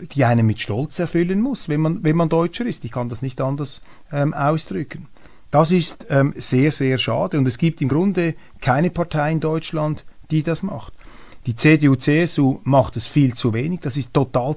die 0.00 0.24
einen 0.24 0.46
mit 0.46 0.60
Stolz 0.60 0.98
erfüllen 0.98 1.40
muss, 1.40 1.68
wenn 1.68 1.80
man, 1.80 2.04
wenn 2.04 2.16
man 2.16 2.28
Deutscher 2.28 2.66
ist. 2.66 2.84
Ich 2.84 2.92
kann 2.92 3.08
das 3.08 3.22
nicht 3.22 3.40
anders 3.40 3.82
ähm, 4.12 4.34
ausdrücken. 4.34 5.08
Das 5.50 5.70
ist 5.70 6.06
ähm, 6.10 6.34
sehr, 6.36 6.70
sehr 6.70 6.98
schade 6.98 7.38
und 7.38 7.46
es 7.46 7.58
gibt 7.58 7.80
im 7.80 7.88
Grunde 7.88 8.34
keine 8.60 8.90
Partei 8.90 9.32
in 9.32 9.40
Deutschland, 9.40 10.04
die 10.30 10.42
das 10.42 10.62
macht. 10.62 10.92
Die 11.46 11.54
CDU, 11.54 11.96
CSU 11.96 12.58
macht 12.64 12.96
es 12.96 13.06
viel 13.06 13.34
zu 13.34 13.54
wenig. 13.54 13.80
Das 13.80 13.96
ist 13.96 14.12
total 14.12 14.56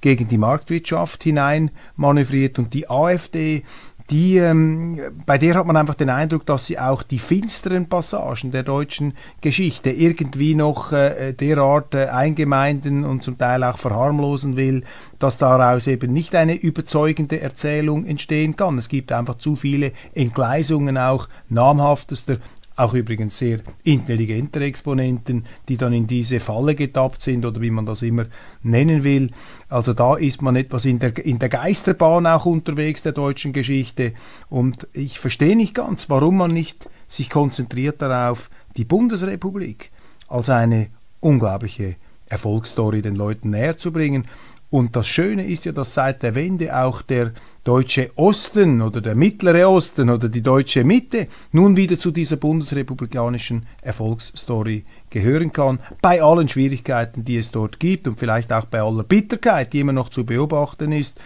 gegen 0.00 0.28
die 0.28 0.38
Marktwirtschaft 0.38 1.22
hinein 1.22 1.70
manövriert 1.96 2.58
und 2.58 2.74
die 2.74 2.88
AfD, 2.88 3.64
die, 4.10 4.38
ähm, 4.38 5.00
bei 5.24 5.38
der 5.38 5.54
hat 5.54 5.66
man 5.66 5.76
einfach 5.76 5.94
den 5.94 6.10
Eindruck, 6.10 6.44
dass 6.44 6.66
sie 6.66 6.80
auch 6.80 7.04
die 7.04 7.20
finsteren 7.20 7.88
Passagen 7.88 8.50
der 8.50 8.64
deutschen 8.64 9.14
Geschichte 9.40 9.90
irgendwie 9.90 10.56
noch 10.56 10.92
äh, 10.92 11.32
derart 11.32 11.94
äh, 11.94 12.06
eingemeinden 12.06 13.04
und 13.04 13.22
zum 13.22 13.38
Teil 13.38 13.62
auch 13.62 13.78
verharmlosen 13.78 14.56
will, 14.56 14.82
dass 15.20 15.38
daraus 15.38 15.86
eben 15.86 16.12
nicht 16.12 16.34
eine 16.34 16.54
überzeugende 16.54 17.40
Erzählung 17.40 18.04
entstehen 18.04 18.56
kann. 18.56 18.78
Es 18.78 18.88
gibt 18.88 19.12
einfach 19.12 19.36
zu 19.36 19.54
viele 19.54 19.92
Entgleisungen 20.12 20.98
auch 20.98 21.28
namhaftester 21.48 22.38
auch 22.80 22.94
übrigens 22.94 23.36
sehr 23.36 23.60
intelligente 23.84 24.60
Exponenten, 24.60 25.44
die 25.68 25.76
dann 25.76 25.92
in 25.92 26.06
diese 26.06 26.40
Falle 26.40 26.74
getappt 26.74 27.20
sind 27.20 27.44
oder 27.44 27.60
wie 27.60 27.70
man 27.70 27.84
das 27.84 28.00
immer 28.00 28.26
nennen 28.62 29.04
will. 29.04 29.30
Also 29.68 29.92
da 29.92 30.16
ist 30.16 30.40
man 30.40 30.56
etwas 30.56 30.86
in 30.86 30.98
der, 30.98 31.16
in 31.24 31.38
der 31.38 31.50
Geisterbahn 31.50 32.26
auch 32.26 32.46
unterwegs 32.46 33.02
der 33.02 33.12
deutschen 33.12 33.52
Geschichte 33.52 34.12
und 34.48 34.88
ich 34.94 35.20
verstehe 35.20 35.56
nicht 35.56 35.74
ganz, 35.74 36.08
warum 36.08 36.38
man 36.38 36.52
nicht 36.52 36.88
sich 37.06 37.28
konzentriert 37.28 38.00
darauf, 38.00 38.48
die 38.76 38.84
Bundesrepublik 38.84 39.90
als 40.28 40.48
eine 40.48 40.86
unglaubliche 41.20 41.96
Erfolgsstory 42.28 43.02
den 43.02 43.16
Leuten 43.16 43.50
näher 43.50 43.76
zu 43.76 43.92
bringen. 43.92 44.26
Und 44.70 44.94
das 44.94 45.08
Schöne 45.08 45.46
ist 45.46 45.64
ja, 45.64 45.72
dass 45.72 45.94
seit 45.94 46.22
der 46.22 46.36
Wende 46.36 46.78
auch 46.80 47.02
der 47.02 47.32
deutsche 47.64 48.10
Osten 48.14 48.80
oder 48.80 49.00
der 49.00 49.16
mittlere 49.16 49.68
Osten 49.68 50.08
oder 50.08 50.28
die 50.28 50.42
deutsche 50.42 50.84
Mitte 50.84 51.26
nun 51.50 51.76
wieder 51.76 51.98
zu 51.98 52.12
dieser 52.12 52.36
bundesrepublikanischen 52.36 53.66
Erfolgsstory 53.82 54.84
gehören 55.10 55.52
kann, 55.52 55.80
bei 56.00 56.22
allen 56.22 56.48
Schwierigkeiten, 56.48 57.24
die 57.24 57.36
es 57.36 57.50
dort 57.50 57.80
gibt 57.80 58.06
und 58.06 58.18
vielleicht 58.18 58.52
auch 58.52 58.64
bei 58.64 58.80
aller 58.80 59.02
Bitterkeit, 59.02 59.72
die 59.72 59.80
immer 59.80 59.92
noch 59.92 60.08
zu 60.08 60.24
beobachten 60.24 60.92
ist. 60.92 61.18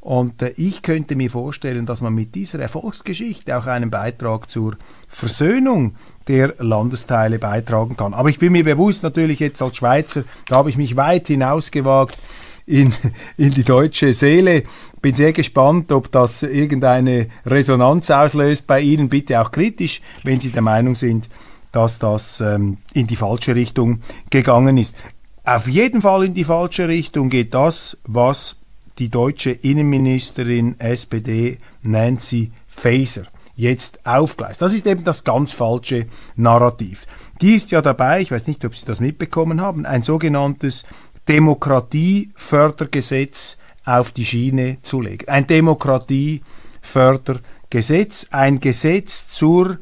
Und 0.00 0.42
äh, 0.42 0.52
ich 0.58 0.82
könnte 0.82 1.16
mir 1.16 1.30
vorstellen, 1.30 1.86
dass 1.86 2.02
man 2.02 2.14
mit 2.14 2.34
dieser 2.34 2.58
Erfolgsgeschichte 2.58 3.56
auch 3.56 3.66
einen 3.66 3.90
Beitrag 3.90 4.50
zur 4.50 4.76
Versöhnung 5.08 5.94
der 6.28 6.54
Landesteile 6.58 7.38
beitragen 7.38 7.96
kann. 7.96 8.12
Aber 8.12 8.28
ich 8.28 8.38
bin 8.38 8.52
mir 8.52 8.64
bewusst 8.64 9.02
natürlich 9.02 9.40
jetzt 9.40 9.62
als 9.62 9.78
Schweizer, 9.78 10.24
da 10.48 10.56
habe 10.56 10.68
ich 10.68 10.76
mich 10.76 10.96
weit 10.96 11.28
hinausgewagt 11.28 12.18
in, 12.66 12.92
in 13.36 13.50
die 13.50 13.64
deutsche 13.64 14.12
Seele. 14.12 14.64
Bin 15.02 15.14
sehr 15.14 15.32
gespannt, 15.32 15.92
ob 15.92 16.10
das 16.10 16.42
irgendeine 16.42 17.28
Resonanz 17.44 18.10
auslöst 18.10 18.66
bei 18.66 18.80
Ihnen. 18.80 19.08
Bitte 19.08 19.40
auch 19.40 19.50
kritisch, 19.50 20.00
wenn 20.22 20.40
Sie 20.40 20.50
der 20.50 20.62
Meinung 20.62 20.94
sind, 20.94 21.28
dass 21.72 21.98
das 21.98 22.40
ähm, 22.40 22.78
in 22.92 23.06
die 23.06 23.16
falsche 23.16 23.54
Richtung 23.54 24.00
gegangen 24.30 24.78
ist. 24.78 24.96
Auf 25.44 25.68
jeden 25.68 26.00
Fall 26.00 26.24
in 26.24 26.34
die 26.34 26.44
falsche 26.44 26.88
Richtung 26.88 27.28
geht 27.28 27.52
das, 27.52 27.98
was 28.04 28.56
die 28.98 29.10
deutsche 29.10 29.50
Innenministerin 29.50 30.78
SPD 30.78 31.58
Nancy 31.82 32.52
Faeser 32.68 33.24
jetzt 33.56 34.04
aufgleist. 34.06 34.62
Das 34.62 34.72
ist 34.72 34.86
eben 34.86 35.04
das 35.04 35.24
ganz 35.24 35.52
falsche 35.52 36.06
Narrativ. 36.36 37.06
Die 37.40 37.54
ist 37.54 37.70
ja 37.70 37.82
dabei, 37.82 38.20
ich 38.20 38.30
weiß 38.30 38.46
nicht, 38.46 38.64
ob 38.64 38.74
Sie 38.74 38.86
das 38.86 39.00
mitbekommen 39.00 39.60
haben, 39.60 39.86
ein 39.86 40.02
sogenanntes 40.02 40.84
Demokratiefördergesetz 41.28 43.58
auf 43.84 44.12
die 44.12 44.24
Schiene 44.24 44.78
zu 44.82 45.00
legen. 45.00 45.28
Ein 45.28 45.46
Demokratiefördergesetz, 45.46 48.28
ein 48.30 48.60
Gesetz 48.60 49.28
zur 49.28 49.78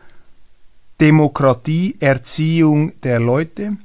Demokratieerziehung 1.00 3.00
der 3.02 3.20
Leute 3.20 3.76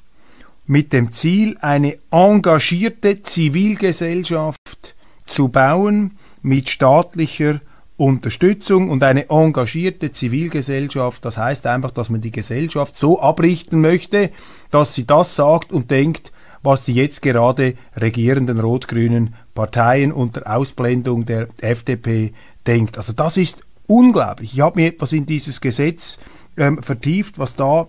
mit 0.66 0.94
dem 0.94 1.12
Ziel, 1.14 1.58
eine 1.62 1.98
engagierte 2.12 3.24
Zivilgesellschaft 3.24 4.96
zu 5.26 5.48
bauen 5.48 6.16
mit 6.42 6.70
staatlicher 6.70 7.62
Unterstützung 7.98 8.90
und 8.90 9.04
eine 9.04 9.30
engagierte 9.30 10.12
Zivilgesellschaft. 10.12 11.26
Das 11.26 11.38
heißt 11.38 11.66
einfach, 11.66 11.92
dass 11.92 12.10
man 12.10 12.22
die 12.22 12.32
Gesellschaft 12.32 12.98
so 12.98 13.20
abrichten 13.20 13.82
möchte, 13.82 14.30
dass 14.70 14.94
sie 14.94 15.08
das 15.08 15.36
sagt 15.36 15.72
und 15.72 15.90
denkt, 15.90 16.32
was 16.64 16.82
die 16.82 16.94
jetzt 16.94 17.22
gerade 17.22 17.76
regierenden 17.96 18.60
rot-grünen 18.60 19.36
Parteien 19.54 20.12
unter 20.12 20.54
Ausblendung 20.56 21.26
der 21.26 21.48
FDP 21.62 22.34
denkt. 22.66 22.98
Also 22.98 23.14
das 23.14 23.38
ist 23.38 23.64
unglaublich. 23.88 24.54
Ich 24.54 24.62
habe 24.62 24.80
mir 24.80 24.88
etwas 24.88 25.14
in 25.14 25.26
dieses 25.26 25.62
Gesetz 25.62 26.20
ähm, 26.58 26.82
vertieft, 26.84 27.40
was 27.40 27.56
da 27.56 27.88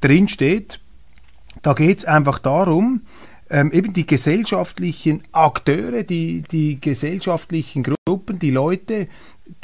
drin 0.00 0.28
steht. 0.28 0.80
Da 1.62 1.74
geht 1.74 1.98
es 1.98 2.04
einfach 2.04 2.38
darum, 2.38 3.02
ähm, 3.50 3.72
eben 3.72 3.92
die 3.92 4.06
gesellschaftlichen 4.06 5.22
Akteure, 5.32 6.04
die, 6.04 6.42
die 6.42 6.80
gesellschaftlichen 6.80 7.82
Gruppen, 8.20 8.38
die 8.38 8.50
Leute 8.50 9.08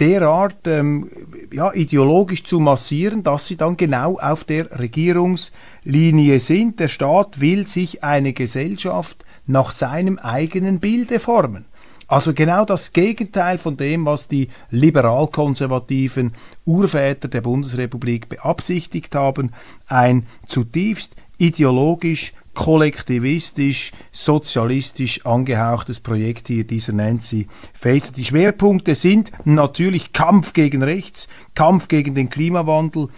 derart 0.00 0.66
ähm, 0.66 1.10
ja, 1.52 1.74
ideologisch 1.74 2.44
zu 2.44 2.58
massieren, 2.58 3.22
dass 3.22 3.46
sie 3.46 3.58
dann 3.58 3.76
genau 3.76 4.18
auf 4.18 4.44
der 4.44 4.78
Regierungslinie 4.80 6.40
sind. 6.40 6.80
Der 6.80 6.88
Staat 6.88 7.40
will 7.40 7.68
sich 7.68 8.02
eine 8.02 8.32
Gesellschaft 8.32 9.26
nach 9.46 9.72
seinem 9.72 10.18
eigenen 10.18 10.80
Bilde 10.80 11.20
formen. 11.20 11.66
Also 12.08 12.32
genau 12.32 12.64
das 12.64 12.94
Gegenteil 12.94 13.58
von 13.58 13.76
dem, 13.76 14.06
was 14.06 14.26
die 14.26 14.48
liberal-konservativen 14.70 16.32
Urväter 16.64 17.28
der 17.28 17.42
Bundesrepublik 17.42 18.30
beabsichtigt 18.30 19.14
haben, 19.14 19.52
ein 19.86 20.26
zutiefst 20.46 21.14
ideologisch 21.36 22.32
kollektivistisch, 22.56 23.92
sozialistisch 24.10 25.24
angehauchtes 25.26 26.00
Projekt 26.00 26.48
hier 26.48 26.64
dieser 26.64 26.94
Nancy 26.94 27.46
Faeser. 27.74 28.12
Die 28.14 28.24
Schwerpunkte 28.24 28.94
sind 28.94 29.30
natürlich 29.44 30.12
Kampf 30.12 30.54
gegen 30.54 30.82
rechts, 30.82 31.28
Kampf 31.54 31.86
gegen 31.86 32.14
den 32.14 32.30
Klimawandel, 32.30 33.08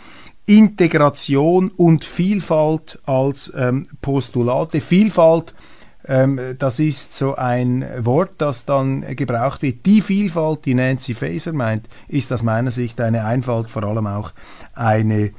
Integration 0.44 1.70
und 1.70 2.05
Vielfalt 2.05 2.98
als 3.07 3.53
ähm, 3.57 3.87
Postulate. 4.03 4.81
Vielfalt, 4.81 5.55
ähm, 6.07 6.57
das 6.59 6.81
ist 6.81 7.14
so 7.14 7.37
ein 7.37 7.87
Wort, 8.05 8.33
das 8.38 8.64
dann 8.64 9.14
gebraucht 9.14 9.62
wird. 9.62 9.87
Die 9.87 10.01
Vielfalt, 10.01 10.64
die 10.64 10.74
Nancy 10.74 11.14
Faeser 11.14 11.53
meint, 11.53 11.88
ist 12.09 12.33
aus 12.33 12.42
meiner 12.42 12.72
Sicht 12.72 13.01
eine 13.01 13.24
Einfalt, 13.24 13.70
vor 13.70 13.85
allem 13.85 14.09
auch 14.09 14.33
eine 14.74 15.31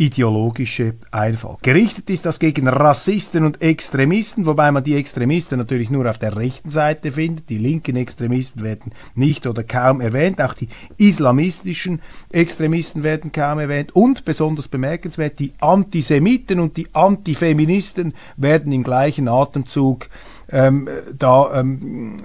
ideologische 0.00 0.94
Einfall. 1.10 1.58
Gerichtet 1.60 2.08
ist 2.08 2.24
das 2.24 2.38
gegen 2.38 2.66
Rassisten 2.66 3.44
und 3.44 3.60
Extremisten, 3.60 4.46
wobei 4.46 4.72
man 4.72 4.82
die 4.82 4.96
Extremisten 4.96 5.58
natürlich 5.58 5.90
nur 5.90 6.08
auf 6.08 6.16
der 6.16 6.36
rechten 6.36 6.70
Seite 6.70 7.12
findet. 7.12 7.50
Die 7.50 7.58
linken 7.58 7.96
Extremisten 7.96 8.62
werden 8.62 8.92
nicht 9.14 9.46
oder 9.46 9.62
kaum 9.62 10.00
erwähnt. 10.00 10.40
Auch 10.40 10.54
die 10.54 10.68
islamistischen 10.96 12.00
Extremisten 12.30 13.02
werden 13.02 13.30
kaum 13.30 13.58
erwähnt. 13.58 13.94
Und 13.94 14.24
besonders 14.24 14.68
bemerkenswert, 14.68 15.38
die 15.38 15.52
Antisemiten 15.60 16.60
und 16.60 16.78
die 16.78 16.88
Antifeministen 16.94 18.14
werden 18.38 18.72
im 18.72 18.82
gleichen 18.82 19.28
Atemzug 19.28 20.08
ähm, 20.52 20.88
da 21.16 21.60
ähm, 21.60 22.24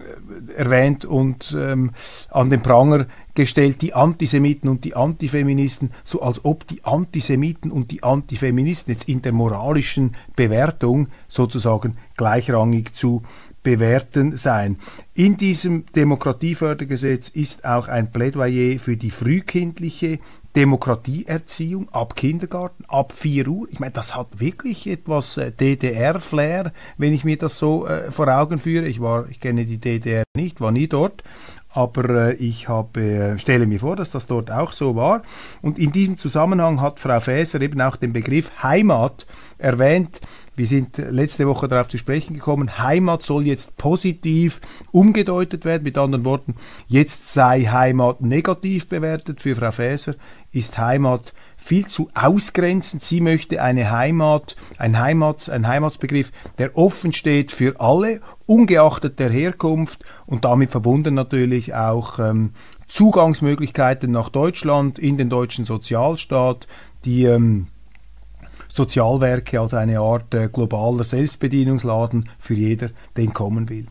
erwähnt 0.56 1.06
und 1.06 1.56
ähm, 1.58 1.92
an 2.30 2.50
den 2.50 2.62
Pranger 2.62 3.08
gestellt, 3.34 3.82
die 3.82 3.94
Antisemiten 3.94 4.70
und 4.70 4.84
die 4.84 4.96
Antifeministen, 4.96 5.92
so 6.04 6.22
als 6.22 6.44
ob 6.44 6.66
die 6.68 6.84
Antisemiten 6.84 7.72
und 7.72 7.92
die 7.92 8.04
Antifeministen 8.04 8.94
jetzt 8.94 9.10
in 9.10 9.22
der 9.22 9.34
moralischen 9.34 10.16
Bewertung 10.36 11.08
sozusagen 11.28 11.98
gleichrangig 12.18 12.94
zu 12.96 13.22
bewerten 13.64 14.38
sein. 14.38 14.78
In 15.16 15.38
diesem 15.38 15.86
Demokratiefördergesetz 15.96 17.30
ist 17.30 17.66
auch 17.66 17.88
ein 17.88 18.12
Plädoyer 18.12 18.80
für 18.80 18.96
die 18.96 19.12
frühkindliche 19.12 20.20
Demokratieerziehung 20.56 21.90
ab 21.90 22.16
Kindergarten, 22.16 22.86
ab 22.88 23.12
4 23.14 23.48
Uhr. 23.48 23.68
Ich 23.70 23.80
meine, 23.80 23.92
das 23.92 24.16
hat 24.16 24.40
wirklich 24.40 24.88
etwas 24.88 25.38
äh, 25.38 25.52
DDR-Flair, 25.52 26.72
wenn 26.98 27.14
ich 27.14 27.26
mir 27.26 27.38
das 27.38 27.60
so 27.60 27.86
äh, 27.88 28.12
vor 28.12 28.28
Augen 28.28 28.58
führe. 28.58 28.86
Ich 28.86 29.02
war, 29.02 29.28
ich 29.30 29.40
kenne 29.40 29.66
die 29.66 29.78
DDR 29.78 30.24
nicht, 30.36 30.62
war 30.62 30.72
nie 30.72 30.88
dort, 30.88 31.24
aber 31.70 32.30
äh, 32.30 32.34
ich 32.36 32.70
habe, 32.70 33.02
äh, 33.02 33.38
stelle 33.38 33.68
mir 33.68 33.82
vor, 33.82 33.98
dass 33.98 34.10
das 34.10 34.28
dort 34.28 34.50
auch 34.50 34.72
so 34.72 34.96
war. 34.96 35.24
Und 35.62 35.78
in 35.78 35.92
diesem 35.92 36.18
Zusammenhang 36.18 36.82
hat 36.82 37.02
Frau 37.02 37.20
Faeser 37.20 37.60
eben 37.60 37.82
auch 37.82 37.98
den 37.98 38.14
Begriff 38.14 38.64
Heimat 38.64 39.26
erwähnt. 39.58 40.22
Wir 40.56 40.68
sind 40.68 40.98
letzte 40.98 41.48
Woche 41.48 41.68
darauf 41.68 41.90
zu 41.90 41.98
sprechen 41.98 42.34
gekommen, 42.34 42.80
Heimat 42.80 43.24
soll 43.24 43.46
jetzt 43.46 43.76
positiv 43.76 44.62
umgedeutet 44.92 45.66
werden. 45.66 45.84
Mit 45.84 45.98
anderen 45.98 46.24
Worten, 46.24 46.56
jetzt 46.88 47.34
sei 47.34 47.66
Heimat 47.66 48.22
negativ 48.22 48.88
bewertet. 48.88 49.42
Für 49.42 49.56
Frau 49.56 49.72
Faeser 49.72 50.16
ist 50.56 50.78
Heimat 50.78 51.34
viel 51.58 51.88
zu 51.88 52.10
ausgrenzend. 52.14 53.04
Sie 53.04 53.22
möchte 53.22 53.62
eine 53.62 53.92
Heimat, 53.92 54.56
ein 54.78 55.00
Heimat, 55.00 55.50
ein 55.50 55.68
Heimatsbegriff, 55.68 56.32
der 56.58 56.78
offen 56.78 57.14
steht 57.14 57.52
für 57.52 57.80
alle, 57.80 58.22
ungeachtet 58.46 59.20
der 59.20 59.30
Herkunft 59.30 60.04
und 60.26 60.46
damit 60.46 60.70
verbunden 60.70 61.14
natürlich 61.14 61.74
auch 61.74 62.20
ähm, 62.20 62.52
Zugangsmöglichkeiten 62.88 64.12
nach 64.12 64.30
Deutschland, 64.30 65.00
in 65.00 65.18
den 65.18 65.30
deutschen 65.30 65.66
Sozialstaat, 65.66 66.68
die 67.04 67.26
ähm, 67.26 67.68
Sozialwerke 68.68 69.60
als 69.60 69.74
eine 69.74 70.00
Art 70.00 70.34
äh, 70.34 70.50
globaler 70.52 71.04
Selbstbedienungsladen 71.04 72.30
für 72.40 72.54
jeder, 72.54 72.90
den 73.18 73.34
kommen 73.34 73.70
will, 73.70 73.88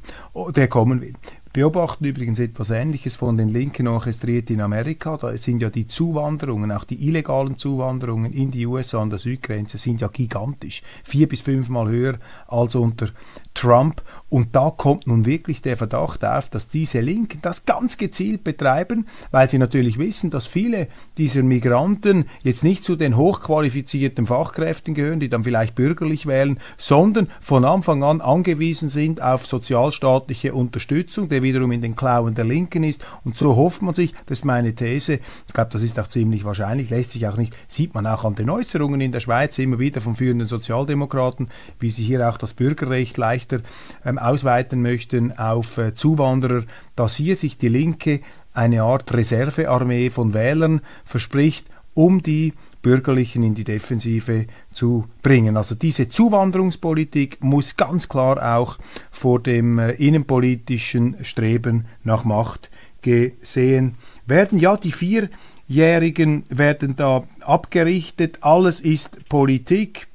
der 0.55 0.69
kommen 0.69 1.01
will. 1.01 1.15
Beobachten 1.55 2.05
übrigens 2.05 2.41
etwas 2.41 2.71
Ähnliches 2.71 3.15
von 3.15 3.39
den 3.39 3.49
Linken 3.49 3.87
orchestriert 3.87 4.51
in 4.51 4.61
Amerika. 4.61 5.17
Da 5.17 5.37
sind 5.39 5.63
ja 5.63 5.71
die 5.71 5.87
Zuwanderungen, 5.87 6.73
auch 6.73 6.83
die 6.83 7.07
illegalen 7.07 7.57
Zuwanderungen 7.57 8.33
in 8.33 8.51
die 8.51 8.67
USA 8.67 9.01
an 9.01 9.11
der 9.11 9.21
Südgrenze 9.21 9.79
sind 9.79 10.01
ja 10.01 10.09
gigantisch. 10.09 10.83
Vier 11.05 11.29
bis 11.29 11.43
fünfmal 11.43 11.89
höher 11.89 12.19
als 12.49 12.75
unter 12.75 13.11
Trump. 13.55 14.03
Und 14.29 14.57
da 14.57 14.71
kommt 14.71 15.07
nun 15.07 15.27
wirklich 15.27 15.63
der 15.63 15.77
Verdacht 15.77 16.25
auf, 16.25 16.51
dass 16.51 16.69
diese 16.69 17.01
Linken 17.01 17.39
das 17.41 17.67
ganz 17.67 17.99
gezielt 17.99 18.43
betreiben, 18.43 19.07
weil 19.31 19.49
sie 19.49 19.59
natürlich 19.59 19.97
wissen, 19.97 20.31
dass 20.31 20.49
viele 20.49 20.89
dieser 21.19 21.45
Migranten 21.45 22.25
jetzt 22.43 22.65
nicht 22.65 22.85
zu 22.85 22.97
den 22.97 23.17
hochqualifizierten 23.17 24.27
Fachkräften 24.27 24.95
gehören, 24.95 25.21
die 25.21 25.29
dann 25.29 25.45
vielleicht 25.45 25.77
bürgerlich 25.77 26.27
wählen, 26.27 26.59
sondern 26.79 27.29
von 27.41 27.65
Anfang 27.65 28.03
an 28.03 28.21
angewiesen 28.21 28.89
sind 28.89 29.23
auf 29.23 29.47
sozialstaatliche 29.47 30.53
Unterstützung, 30.53 31.29
der 31.29 31.45
wiederum 31.45 31.71
in 31.71 31.83
den 31.83 31.95
Klauen 31.95 32.35
der 32.35 32.45
Linken 32.45 32.83
ist. 32.83 33.05
Und 33.23 33.39
so 33.39 33.55
hofft 33.55 33.83
man 33.83 33.95
sich, 33.95 34.15
das 34.27 34.39
ist 34.39 34.45
meine 34.45 34.75
These, 34.75 35.21
ich 35.47 35.55
glaube, 35.55 35.71
das 35.71 35.83
ist 35.83 36.01
auch 36.01 36.09
ziemlich 36.09 36.45
wahrscheinlich, 36.45 36.91
lässt 36.91 37.13
sich 37.13 37.29
auch 37.29 37.37
nicht, 37.37 37.57
sieht 37.69 37.95
man 37.95 38.05
auch 38.05 38.25
an 38.25 38.35
den 38.35 38.51
Äußerungen 38.51 39.01
in 39.01 39.13
der 39.13 39.21
Schweiz 39.21 39.57
immer 39.61 39.79
wieder 39.79 40.01
von 40.01 40.17
führenden 40.17 40.49
Sozialdemokraten, 40.49 41.51
wie 41.79 41.91
sie 41.91 42.03
hier 42.03 42.29
auch 42.29 42.37
das 42.37 42.55
Bürgerrecht 42.55 43.17
leichter 43.45 43.61
ähm, 44.05 44.19
ausweiten 44.19 44.83
möchten 44.83 45.37
auf 45.39 45.79
äh, 45.79 45.95
Zuwanderer, 45.95 46.65
dass 46.97 47.17
hier 47.17 47.37
sich 47.37 47.59
die 47.59 47.69
Linke 47.69 48.21
eine 48.53 48.83
Art 48.83 49.13
Reservearmee 49.13 50.11
von 50.11 50.35
Wählern 50.35 50.81
verspricht, 51.05 51.67
um 51.95 52.23
die 52.23 52.53
Bürgerlichen 52.83 53.43
in 53.43 53.55
die 53.55 53.65
Defensive 53.65 54.47
zu 54.73 55.07
bringen. 55.23 55.57
Also 55.57 55.75
diese 55.75 56.09
Zuwanderungspolitik 56.09 57.43
muss 57.43 57.77
ganz 57.77 58.09
klar 58.09 58.57
auch 58.57 58.79
vor 59.11 59.41
dem 59.41 59.79
äh, 59.79 59.93
innenpolitischen 59.93 61.25
Streben 61.25 61.87
nach 62.03 62.25
Macht 62.25 62.71
gesehen 63.03 63.97
werden. 64.27 64.59
Ja, 64.59 64.77
die 64.77 64.93
Vierjährigen 64.93 66.45
werden 66.49 66.97
da 66.97 67.25
abgerichtet. 67.41 68.39
Alles 68.43 68.81
ist 68.81 69.29
Politik. 69.29 70.09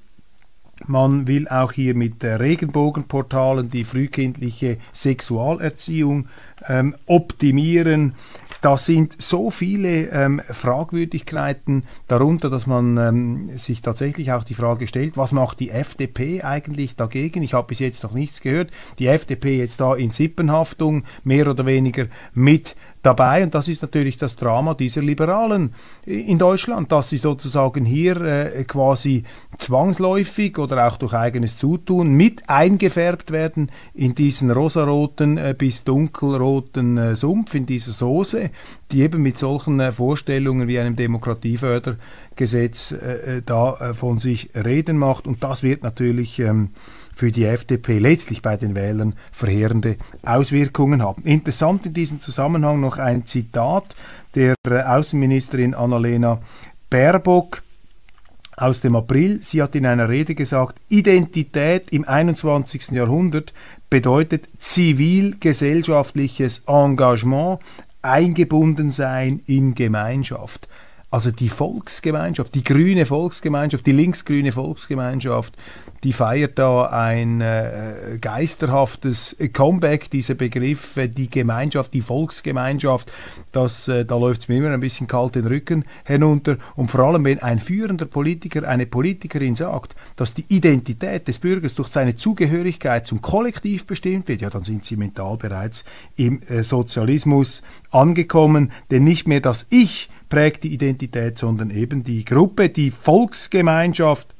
Man 0.87 1.27
will 1.27 1.47
auch 1.47 1.71
hier 1.71 1.93
mit 1.95 2.23
Regenbogenportalen 2.23 3.69
die 3.69 3.83
frühkindliche 3.83 4.77
Sexualerziehung 4.93 6.27
ähm, 6.67 6.95
optimieren. 7.05 8.15
Da 8.61 8.75
sind 8.75 9.21
so 9.21 9.51
viele 9.51 10.09
ähm, 10.09 10.41
Fragwürdigkeiten 10.49 11.85
darunter, 12.07 12.49
dass 12.49 12.67
man 12.67 12.97
ähm, 12.97 13.57
sich 13.57 13.81
tatsächlich 13.81 14.33
auch 14.33 14.43
die 14.43 14.53
Frage 14.53 14.87
stellt, 14.87 15.15
was 15.15 15.31
macht 15.31 15.61
die 15.61 15.69
FDP 15.69 16.41
eigentlich 16.41 16.97
dagegen? 16.97 17.41
Ich 17.41 17.53
habe 17.53 17.67
bis 17.67 17.79
jetzt 17.79 18.03
noch 18.03 18.13
nichts 18.13 18.41
gehört. 18.41 18.71
Die 18.99 19.07
FDP 19.07 19.57
jetzt 19.57 19.79
da 19.79 19.95
in 19.95 20.11
Sippenhaftung, 20.11 21.03
mehr 21.23 21.47
oder 21.47 21.65
weniger 21.65 22.07
mit 22.33 22.75
dabei. 23.09 23.43
Und 23.43 23.55
das 23.55 23.67
ist 23.67 23.81
natürlich 23.81 24.17
das 24.17 24.35
Drama 24.35 24.75
dieser 24.75 25.01
Liberalen 25.01 25.73
in 26.05 26.37
Deutschland, 26.37 26.91
dass 26.91 27.09
sie 27.09 27.17
sozusagen 27.17 27.83
hier 27.85 28.21
äh, 28.21 28.63
quasi 28.65 29.23
zwangsläufig 29.57 30.59
oder 30.59 30.87
auch 30.87 30.97
durch 30.97 31.13
eigenes 31.13 31.57
Zutun 31.57 32.13
mit 32.13 32.47
eingefärbt 32.47 33.31
werden 33.31 33.71
in 33.93 34.13
diesen 34.13 34.51
rosaroten 34.51 35.37
äh, 35.37 35.55
bis 35.57 35.83
dunkelroten 35.83 36.97
äh, 36.97 37.15
Sumpf, 37.15 37.55
in 37.55 37.65
dieser 37.65 37.91
Soße, 37.91 38.51
die 38.91 39.01
eben 39.01 39.23
mit 39.23 39.39
solchen 39.39 39.79
äh, 39.79 39.91
Vorstellungen 39.91 40.67
wie 40.67 40.77
einem 40.77 40.95
Demokratiefördergesetz 40.95 42.91
äh, 42.91 43.37
äh, 43.37 43.41
da 43.43 43.93
von 43.93 44.19
sich 44.19 44.51
reden 44.53 44.97
macht. 44.97 45.25
Und 45.25 45.43
das 45.43 45.63
wird 45.63 45.81
natürlich 45.81 46.37
ähm, 46.39 46.69
für 47.19 47.31
die 47.33 47.43
FDP 47.43 47.99
letztlich 47.99 48.41
bei 48.41 48.55
den 48.55 48.75
Wählern 48.75 49.13
verheerende 49.33 49.97
Auswirkungen 50.23 51.03
haben. 51.03 51.23
Interessant 51.23 51.85
in 51.85 51.93
diesem 51.93 52.21
Zusammenhang 52.21 52.79
noch 52.79 52.97
ein 52.97 53.25
Zitat 53.25 53.83
der 54.35 54.55
äh, 54.65 54.83
Außenministerin 54.83 55.73
Annalena 55.73 56.39
Baerbock 56.89 57.61
aus 58.55 58.79
dem 58.79 58.95
April. 58.95 59.39
Sie 59.41 59.61
hat 59.61 59.75
in 59.75 59.85
einer 59.85 60.07
Rede 60.07 60.33
gesagt, 60.33 60.79
Identität 60.87 61.91
im 61.91 62.07
21. 62.07 62.91
Jahrhundert 62.91 63.53
bedeutet 63.89 64.47
zivilgesellschaftliches 64.57 66.63
Engagement, 66.67 67.59
eingebunden 68.01 68.91
sein 68.91 69.41
in 69.45 69.75
Gemeinschaft. 69.75 70.69
Also 71.11 71.31
die 71.31 71.49
Volksgemeinschaft, 71.49 72.55
die 72.55 72.63
grüne 72.63 73.05
Volksgemeinschaft, 73.05 73.85
die 73.85 73.91
linksgrüne 73.91 74.53
Volksgemeinschaft, 74.53 75.53
die 76.03 76.13
feiert 76.13 76.57
da 76.59 76.85
ein 76.85 77.41
äh, 77.41 78.17
geisterhaftes 78.19 79.35
Comeback, 79.53 80.09
dieser 80.09 80.35
Begriff, 80.35 80.97
äh, 80.97 81.07
die 81.07 81.29
Gemeinschaft, 81.29 81.93
die 81.93 82.01
Volksgemeinschaft, 82.01 83.11
das, 83.51 83.87
äh, 83.87 84.05
da 84.05 84.17
läuft 84.17 84.41
es 84.41 84.47
mir 84.47 84.57
immer 84.57 84.71
ein 84.71 84.79
bisschen 84.79 85.07
kalt 85.07 85.35
den 85.35 85.45
Rücken 85.45 85.85
hinunter. 86.05 86.57
Und 86.75 86.91
vor 86.91 87.01
allem, 87.01 87.25
wenn 87.25 87.39
ein 87.39 87.59
führender 87.59 88.05
Politiker, 88.05 88.67
eine 88.67 88.85
Politikerin 88.85 89.55
sagt, 89.55 89.95
dass 90.15 90.33
die 90.33 90.45
Identität 90.47 91.27
des 91.27 91.39
Bürgers 91.39 91.75
durch 91.75 91.89
seine 91.89 92.15
Zugehörigkeit 92.15 93.05
zum 93.05 93.21
Kollektiv 93.21 93.85
bestimmt 93.85 94.27
wird, 94.27 94.41
ja, 94.41 94.49
dann 94.49 94.63
sind 94.63 94.85
sie 94.85 94.95
mental 94.95 95.37
bereits 95.37 95.83
im 96.15 96.41
äh, 96.43 96.63
Sozialismus 96.63 97.63
angekommen, 97.91 98.71
denn 98.91 99.03
nicht 99.03 99.27
mehr 99.27 99.41
das 99.41 99.67
Ich, 99.69 100.09
prägt 100.29 100.63
die 100.63 100.73
Identität, 100.73 101.37
sondern 101.37 101.71
eben 101.71 102.03
die 102.03 102.23
Gruppe, 102.23 102.69
die 102.69 102.91
Volksgemeinschaft. 102.91 104.35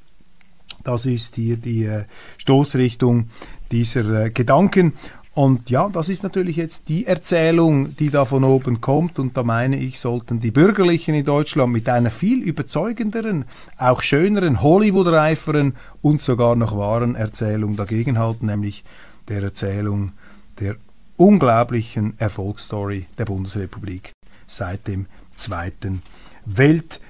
Das 0.83 1.05
ist 1.05 1.35
hier 1.35 1.57
die 1.57 1.85
äh, 1.85 2.03
Stoßrichtung 2.37 3.29
dieser 3.71 4.25
äh, 4.25 4.29
Gedanken. 4.31 4.93
Und 5.33 5.69
ja, 5.69 5.87
das 5.87 6.09
ist 6.09 6.23
natürlich 6.23 6.57
jetzt 6.57 6.89
die 6.89 7.05
Erzählung, 7.05 7.95
die 7.95 8.09
da 8.09 8.25
von 8.25 8.43
oben 8.43 8.81
kommt. 8.81 9.19
Und 9.19 9.37
da 9.37 9.43
meine 9.43 9.77
ich, 9.77 9.99
sollten 9.99 10.39
die 10.39 10.51
Bürgerlichen 10.51 11.13
in 11.13 11.23
Deutschland 11.23 11.71
mit 11.71 11.87
einer 11.87 12.09
viel 12.09 12.41
überzeugenderen, 12.41 13.45
auch 13.77 14.01
schöneren, 14.01 14.61
Hollywood-reiferen 14.61 15.75
und 16.01 16.21
sogar 16.21 16.55
noch 16.55 16.75
wahren 16.77 17.15
Erzählung 17.15 17.77
dagegenhalten, 17.77 18.47
nämlich 18.47 18.83
der 19.29 19.43
Erzählung 19.43 20.11
der 20.59 20.75
unglaublichen 21.15 22.15
Erfolgsstory 22.17 23.05
der 23.17 23.25
Bundesrepublik 23.25 24.11
seit 24.47 24.87
dem 24.87 25.05
Zweiten 25.35 26.01
Weltkrieg. 26.45 27.08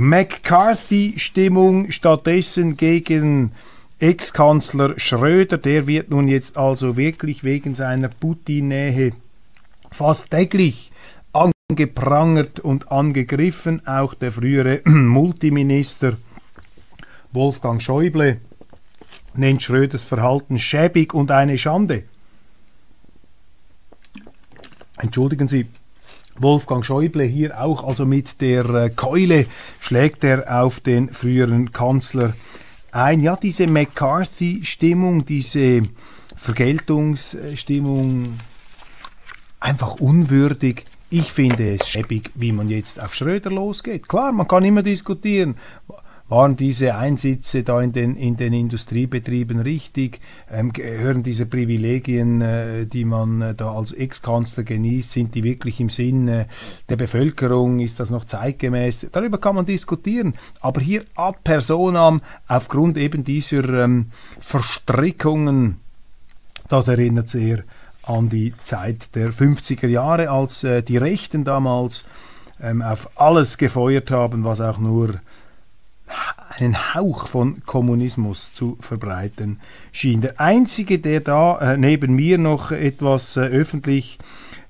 McCarthy-Stimmung 0.00 1.90
stattdessen 1.90 2.76
gegen 2.76 3.52
Ex-Kanzler 3.98 4.98
Schröder. 4.98 5.58
Der 5.58 5.86
wird 5.86 6.10
nun 6.10 6.28
jetzt 6.28 6.56
also 6.56 6.96
wirklich 6.96 7.44
wegen 7.44 7.74
seiner 7.74 8.08
Putin-Nähe 8.08 9.12
fast 9.90 10.30
täglich 10.30 10.92
angeprangert 11.32 12.60
und 12.60 12.92
angegriffen. 12.92 13.86
Auch 13.86 14.14
der 14.14 14.32
frühere 14.32 14.82
Multiminister 14.84 16.16
Wolfgang 17.32 17.82
Schäuble 17.82 18.40
nennt 19.34 19.62
Schröders 19.62 20.04
Verhalten 20.04 20.58
schäbig 20.58 21.14
und 21.14 21.30
eine 21.30 21.58
Schande. 21.58 22.04
Entschuldigen 24.98 25.48
Sie, 25.48 25.66
Wolfgang 26.42 26.84
Schäuble 26.84 27.24
hier 27.24 27.60
auch, 27.60 27.84
also 27.84 28.06
mit 28.06 28.40
der 28.40 28.64
äh, 28.66 28.90
Keule 28.90 29.46
schlägt 29.80 30.24
er 30.24 30.62
auf 30.62 30.80
den 30.80 31.10
früheren 31.10 31.72
Kanzler 31.72 32.34
ein. 32.92 33.20
Ja, 33.20 33.36
diese 33.36 33.66
McCarthy-Stimmung, 33.66 35.26
diese 35.26 35.82
Vergeltungsstimmung, 36.36 38.38
einfach 39.60 39.96
unwürdig. 39.96 40.84
Ich 41.08 41.32
finde 41.32 41.74
es 41.74 41.88
schäbig, 41.88 42.30
wie 42.34 42.52
man 42.52 42.68
jetzt 42.68 43.00
auf 43.00 43.14
Schröder 43.14 43.50
losgeht. 43.50 44.08
Klar, 44.08 44.32
man 44.32 44.48
kann 44.48 44.64
immer 44.64 44.82
diskutieren 44.82 45.54
waren 46.28 46.56
diese 46.56 46.96
Einsitze 46.96 47.62
da 47.62 47.80
in 47.80 47.92
den, 47.92 48.16
in 48.16 48.36
den 48.36 48.52
Industriebetrieben 48.52 49.60
richtig? 49.60 50.20
Ähm, 50.50 50.72
gehören 50.72 51.22
diese 51.22 51.46
Privilegien, 51.46 52.40
äh, 52.40 52.86
die 52.86 53.04
man 53.04 53.42
äh, 53.42 53.54
da 53.54 53.72
als 53.72 53.92
Ex-Kanzler 53.92 54.64
genießt, 54.64 55.10
sind 55.10 55.34
die 55.34 55.44
wirklich 55.44 55.80
im 55.80 55.88
Sinne 55.88 56.46
der 56.88 56.96
Bevölkerung? 56.96 57.78
Ist 57.80 58.00
das 58.00 58.10
noch 58.10 58.24
zeitgemäß? 58.24 59.06
Darüber 59.12 59.38
kann 59.38 59.54
man 59.54 59.66
diskutieren. 59.66 60.34
Aber 60.60 60.80
hier 60.80 61.04
ad 61.14 61.38
personam, 61.44 62.20
aufgrund 62.48 62.98
eben 62.98 63.22
dieser 63.22 63.84
ähm, 63.84 64.06
Verstrickungen, 64.40 65.80
das 66.68 66.88
erinnert 66.88 67.30
sehr 67.30 67.62
an 68.02 68.28
die 68.28 68.52
Zeit 68.62 69.14
der 69.14 69.32
50er 69.32 69.88
Jahre, 69.88 70.30
als 70.30 70.64
äh, 70.64 70.82
die 70.82 70.96
Rechten 70.96 71.44
damals 71.44 72.04
ähm, 72.60 72.82
auf 72.82 73.10
alles 73.16 73.58
gefeuert 73.58 74.10
haben, 74.10 74.44
was 74.44 74.60
auch 74.60 74.78
nur 74.78 75.20
einen 76.48 76.94
Hauch 76.94 77.28
von 77.28 77.62
Kommunismus 77.66 78.54
zu 78.54 78.78
verbreiten 78.80 79.60
schien. 79.92 80.20
Der 80.20 80.40
einzige, 80.40 80.98
der 80.98 81.20
da 81.20 81.74
äh, 81.74 81.76
neben 81.76 82.14
mir 82.14 82.38
noch 82.38 82.70
etwas 82.70 83.36
äh, 83.36 83.40
öffentlich 83.40 84.18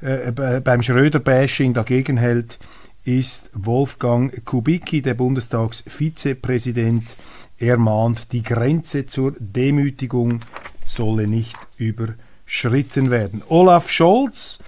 äh, 0.01 0.33
beim 0.33 0.83
Schröder-Bashing 0.83 1.75
dagegen 1.75 2.17
hält, 2.17 2.59
ist 3.05 3.51
Wolfgang 3.55 4.45
Kubicki, 4.45 5.03
der 5.03 5.15
Bundestagsvizepräsident. 5.15 7.17
Er 7.59 7.79
mahnt, 7.79 8.33
die 8.33 8.43
Grenze 8.43 9.07
zur 9.07 9.37
Demütigung 9.39 10.41
solle 10.85 11.29
nicht 11.29 11.57
über 11.77 12.09
überschritten 12.47 13.11
werden. 13.11 13.43
Olaf 13.49 13.91
Scholz, 13.91 14.59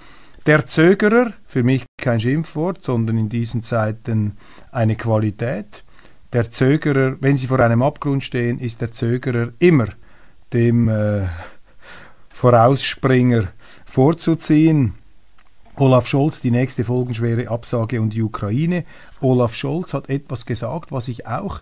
der 0.46 0.66
Zögerer, 0.66 1.32
für 1.46 1.62
mich 1.62 1.84
kein 2.00 2.20
Schimpfwort, 2.20 2.84
sondern 2.84 3.18
in 3.18 3.28
diesen 3.28 3.62
Zeiten 3.62 4.36
eine 4.72 4.96
Qualität. 4.96 5.84
Der 6.32 6.50
Zögerer, 6.50 7.16
wenn 7.20 7.38
Sie 7.38 7.46
vor 7.46 7.60
einem 7.60 7.82
Abgrund 7.82 8.22
stehen, 8.22 8.58
ist 8.58 8.82
der 8.82 8.92
Zögerer 8.92 9.52
immer 9.58 9.86
dem 10.52 10.88
äh, 10.88 11.22
Vorausspringer 12.28 13.48
vorzuziehen. 13.86 14.94
Olaf 15.76 16.06
Scholz, 16.06 16.40
die 16.40 16.50
nächste 16.50 16.84
folgenschwere 16.84 17.48
Absage 17.48 18.00
und 18.02 18.12
die 18.12 18.22
Ukraine. 18.22 18.84
Olaf 19.20 19.54
Scholz 19.54 19.94
hat 19.94 20.10
etwas 20.10 20.44
gesagt, 20.44 20.92
was 20.92 21.08
ich 21.08 21.26
auch 21.26 21.60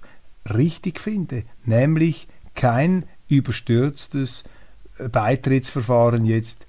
richtig 0.53 1.01
finde, 1.01 1.45
nämlich 1.65 2.27
kein 2.55 3.05
überstürztes 3.29 4.45
äh, 4.99 5.09
Beitrittsverfahren 5.09 6.25
jetzt 6.25 6.67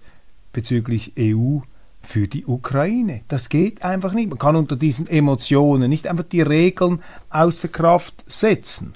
bezüglich 0.54 1.14
EU 1.18 1.60
für 2.08 2.30
die 2.30 2.46
Ukraine. 2.46 3.22
Das 3.28 3.50
geht 3.50 3.84
einfach 3.84 4.14
nicht. 4.14 4.30
Man 4.30 4.40
kann 4.40 4.56
unter 4.56 4.78
diesen 4.78 5.08
Emotionen 5.08 5.90
nicht 5.90 6.08
einfach 6.08 6.24
die 6.24 6.42
Regeln 6.42 7.02
außer 7.30 7.68
Kraft 7.68 8.24
setzen 8.28 8.96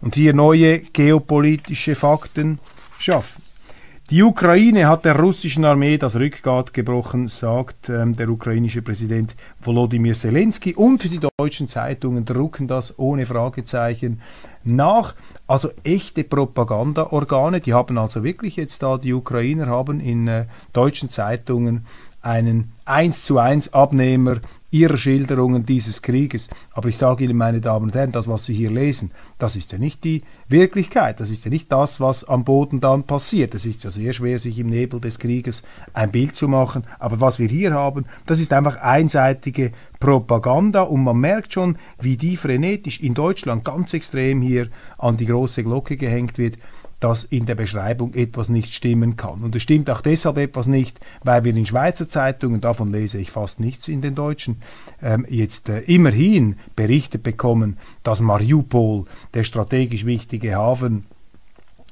und 0.00 0.14
hier 0.14 0.32
neue 0.32 0.78
geopolitische 0.78 1.96
Fakten 1.96 2.60
schaffen. 2.98 3.42
Die 4.10 4.22
Ukraine 4.22 4.88
hat 4.88 5.04
der 5.04 5.18
russischen 5.18 5.64
Armee 5.64 5.96
das 5.96 6.16
Rückgrat 6.16 6.72
gebrochen, 6.74 7.28
sagt 7.28 7.88
ähm, 7.88 8.12
der 8.12 8.28
ukrainische 8.28 8.82
Präsident 8.82 9.34
Volodymyr 9.60 10.14
Zelensky. 10.14 10.74
Und 10.74 11.02
die 11.04 11.20
deutschen 11.38 11.66
Zeitungen 11.66 12.24
drucken 12.24 12.68
das 12.68 12.98
ohne 12.98 13.26
Fragezeichen 13.26 14.20
nach. 14.64 15.14
Also 15.46 15.70
echte 15.82 16.24
Propagandaorgane, 16.24 17.60
die 17.60 17.74
haben 17.74 17.98
also 17.98 18.22
wirklich 18.22 18.56
jetzt 18.56 18.82
da, 18.82 18.98
die 18.98 19.14
Ukrainer 19.14 19.66
haben 19.66 19.98
in 19.98 20.28
äh, 20.28 20.44
deutschen 20.72 21.08
Zeitungen 21.08 21.86
einen 22.22 22.72
1 22.84 23.24
zu 23.24 23.38
1 23.38 23.74
Abnehmer 23.74 24.40
ihrer 24.72 24.96
Schilderungen 24.96 25.66
dieses 25.66 26.02
Krieges. 26.02 26.48
Aber 26.72 26.88
ich 26.88 26.96
sage 26.96 27.24
Ihnen, 27.24 27.36
meine 27.36 27.60
Damen 27.60 27.86
und 27.86 27.94
Herren, 27.94 28.10
das, 28.10 28.26
was 28.26 28.46
Sie 28.46 28.54
hier 28.54 28.70
lesen, 28.70 29.12
das 29.38 29.54
ist 29.54 29.70
ja 29.72 29.78
nicht 29.78 30.02
die 30.02 30.22
Wirklichkeit, 30.48 31.20
das 31.20 31.30
ist 31.30 31.44
ja 31.44 31.50
nicht 31.50 31.70
das, 31.70 32.00
was 32.00 32.24
am 32.24 32.44
Boden 32.44 32.80
dann 32.80 33.04
passiert. 33.04 33.54
Es 33.54 33.66
ist 33.66 33.84
ja 33.84 33.90
sehr 33.90 34.14
schwer, 34.14 34.38
sich 34.38 34.58
im 34.58 34.70
Nebel 34.70 34.98
des 34.98 35.18
Krieges 35.18 35.62
ein 35.92 36.10
Bild 36.10 36.34
zu 36.34 36.48
machen. 36.48 36.84
Aber 36.98 37.20
was 37.20 37.38
wir 37.38 37.48
hier 37.48 37.74
haben, 37.74 38.06
das 38.24 38.40
ist 38.40 38.52
einfach 38.52 38.78
einseitige 38.78 39.72
Propaganda 40.00 40.82
und 40.82 41.04
man 41.04 41.18
merkt 41.18 41.52
schon, 41.52 41.76
wie 42.00 42.16
die 42.16 42.36
frenetisch 42.36 42.98
in 43.00 43.14
Deutschland 43.14 43.64
ganz 43.64 43.92
extrem 43.92 44.40
hier 44.40 44.68
an 44.96 45.18
die 45.18 45.26
große 45.26 45.62
Glocke 45.62 45.96
gehängt 45.96 46.38
wird 46.38 46.56
dass 47.02 47.24
in 47.24 47.46
der 47.46 47.56
Beschreibung 47.56 48.14
etwas 48.14 48.48
nicht 48.48 48.72
stimmen 48.72 49.16
kann. 49.16 49.40
Und 49.42 49.56
es 49.56 49.62
stimmt 49.62 49.90
auch 49.90 50.00
deshalb 50.02 50.36
etwas 50.38 50.68
nicht, 50.68 51.00
weil 51.24 51.42
wir 51.42 51.54
in 51.54 51.66
Schweizer 51.66 52.08
Zeitungen, 52.08 52.60
davon 52.60 52.92
lese 52.92 53.18
ich 53.18 53.32
fast 53.32 53.58
nichts 53.58 53.88
in 53.88 54.02
den 54.02 54.14
deutschen, 54.14 54.62
ähm, 55.02 55.26
jetzt 55.28 55.68
äh, 55.68 55.80
immerhin 55.80 56.56
berichtet 56.76 57.24
bekommen, 57.24 57.76
dass 58.04 58.20
Mariupol, 58.20 59.06
der 59.34 59.42
strategisch 59.42 60.06
wichtige 60.06 60.54
Hafen 60.54 61.06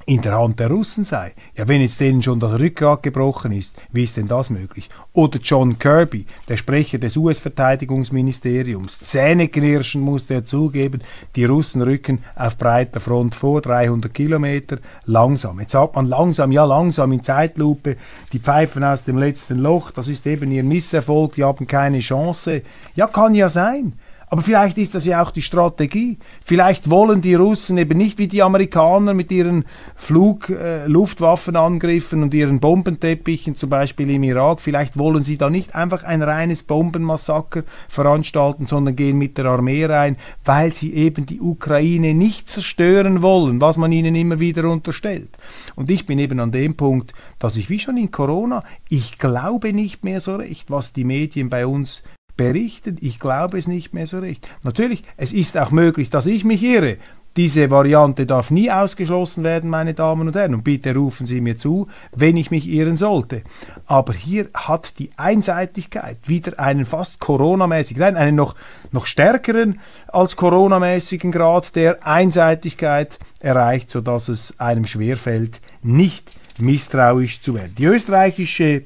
in 0.05 0.21
der 0.21 0.37
Hand 0.37 0.59
der 0.59 0.69
Russen 0.69 1.03
sei. 1.03 1.33
Ja, 1.55 1.67
wenn 1.67 1.81
jetzt 1.81 1.99
denen 1.99 2.21
schon 2.21 2.39
das 2.39 2.59
Rückgrat 2.59 3.03
gebrochen 3.03 3.51
ist, 3.51 3.75
wie 3.91 4.03
ist 4.03 4.17
denn 4.17 4.27
das 4.27 4.49
möglich? 4.49 4.89
Oder 5.13 5.39
John 5.39 5.79
Kirby, 5.79 6.25
der 6.47 6.57
Sprecher 6.57 6.97
des 6.97 7.17
US-Verteidigungsministeriums, 7.17 8.99
Zähneknirschen 8.99 10.01
musste 10.01 10.35
er 10.35 10.45
zugeben, 10.45 11.01
die 11.35 11.45
Russen 11.45 11.81
rücken 11.81 12.23
auf 12.35 12.57
breiter 12.57 12.99
Front 12.99 13.35
vor, 13.35 13.61
300 13.61 14.13
Kilometer, 14.13 14.77
langsam. 15.05 15.59
Jetzt 15.59 15.71
sagt 15.71 15.95
man 15.95 16.05
langsam, 16.05 16.51
ja 16.51 16.65
langsam 16.65 17.11
in 17.11 17.23
Zeitlupe, 17.23 17.97
die 18.33 18.39
pfeifen 18.39 18.83
aus 18.83 19.03
dem 19.03 19.17
letzten 19.17 19.59
Loch, 19.59 19.91
das 19.91 20.07
ist 20.07 20.25
eben 20.27 20.51
ihr 20.51 20.63
Misserfolg, 20.63 21.35
die 21.35 21.43
haben 21.43 21.67
keine 21.67 21.99
Chance. 21.99 22.61
Ja, 22.95 23.07
kann 23.07 23.35
ja 23.35 23.49
sein. 23.49 23.93
Aber 24.31 24.41
vielleicht 24.43 24.77
ist 24.77 24.95
das 24.95 25.03
ja 25.03 25.21
auch 25.21 25.31
die 25.31 25.41
Strategie. 25.41 26.17
Vielleicht 26.45 26.89
wollen 26.89 27.21
die 27.21 27.35
Russen 27.35 27.77
eben 27.77 27.97
nicht 27.97 28.17
wie 28.17 28.29
die 28.29 28.41
Amerikaner 28.41 29.13
mit 29.13 29.29
ihren 29.29 29.65
Flug-Luftwaffenangriffen 29.97 32.21
äh, 32.21 32.23
und 32.23 32.33
ihren 32.33 32.61
Bombenteppichen, 32.61 33.57
zum 33.57 33.69
Beispiel 33.69 34.09
im 34.09 34.23
Irak, 34.23 34.61
vielleicht 34.61 34.97
wollen 34.97 35.25
sie 35.25 35.37
da 35.37 35.49
nicht 35.49 35.75
einfach 35.75 36.05
ein 36.05 36.21
reines 36.21 36.63
Bombenmassaker 36.63 37.63
veranstalten, 37.89 38.65
sondern 38.65 38.95
gehen 38.95 39.17
mit 39.17 39.37
der 39.37 39.47
Armee 39.47 39.83
rein, 39.83 40.15
weil 40.45 40.73
sie 40.73 40.93
eben 40.93 41.25
die 41.25 41.41
Ukraine 41.41 42.13
nicht 42.13 42.49
zerstören 42.49 43.21
wollen, 43.21 43.59
was 43.59 43.75
man 43.75 43.91
ihnen 43.91 44.15
immer 44.15 44.39
wieder 44.39 44.63
unterstellt. 44.69 45.37
Und 45.75 45.89
ich 45.89 46.05
bin 46.05 46.19
eben 46.19 46.39
an 46.39 46.53
dem 46.53 46.77
Punkt, 46.77 47.11
dass 47.37 47.57
ich 47.57 47.69
wie 47.69 47.79
schon 47.79 47.97
in 47.97 48.11
Corona, 48.11 48.63
ich 48.87 49.17
glaube 49.17 49.73
nicht 49.73 50.05
mehr 50.05 50.21
so 50.21 50.37
recht, 50.37 50.71
was 50.71 50.93
die 50.93 51.03
Medien 51.03 51.49
bei 51.49 51.67
uns 51.67 52.01
berichten. 52.41 52.97
Ich 53.01 53.19
glaube 53.19 53.57
es 53.57 53.67
nicht 53.67 53.93
mehr 53.93 54.07
so 54.07 54.17
recht. 54.17 54.47
Natürlich, 54.63 55.03
es 55.15 55.31
ist 55.31 55.57
auch 55.57 55.71
möglich, 55.71 56.09
dass 56.09 56.25
ich 56.25 56.43
mich 56.43 56.63
irre. 56.63 56.97
Diese 57.37 57.71
Variante 57.71 58.25
darf 58.25 58.51
nie 58.51 58.69
ausgeschlossen 58.69 59.45
werden, 59.45 59.69
meine 59.69 59.93
Damen 59.93 60.27
und 60.27 60.35
Herren. 60.35 60.55
Und 60.55 60.63
bitte 60.63 60.93
rufen 60.93 61.27
Sie 61.27 61.39
mir 61.39 61.57
zu, 61.57 61.87
wenn 62.13 62.35
ich 62.35 62.51
mich 62.51 62.67
irren 62.67 62.97
sollte. 62.97 63.43
Aber 63.85 64.11
hier 64.11 64.49
hat 64.53 64.99
die 64.99 65.11
Einseitigkeit 65.15 66.17
wieder 66.25 66.59
einen 66.59 66.83
fast 66.83 67.19
Corona-mäßigen, 67.19 68.01
nein, 68.01 68.17
einen 68.17 68.35
noch, 68.35 68.55
noch 68.91 69.05
stärkeren 69.05 69.79
als 70.07 70.35
Corona-mäßigen 70.35 71.31
Grad 71.31 71.75
der 71.75 72.05
Einseitigkeit 72.05 73.17
erreicht, 73.39 73.91
sodass 73.91 74.27
es 74.27 74.59
einem 74.59 74.85
schwerfällt, 74.85 75.61
nicht 75.83 76.29
misstrauisch 76.59 77.41
zu 77.41 77.53
werden. 77.53 77.75
Die 77.77 77.85
österreichische 77.85 78.83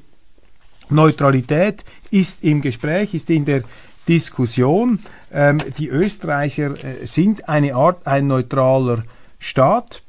Neutralität 0.90 1.84
ist 2.12 2.44
im 2.44 2.62
Gespräch, 2.62 3.14
ist 3.14 3.30
in 3.30 3.46
der 3.46 3.64
Diskussion. 4.08 5.00
Ähm, 5.32 5.58
die 5.78 5.90
Österreicher 5.90 6.72
äh, 6.84 7.06
sind 7.06 7.50
eine 7.50 7.76
Art 7.76 8.06
ein 8.06 8.28
neutraler 8.28 9.04
Staat, 9.40 10.02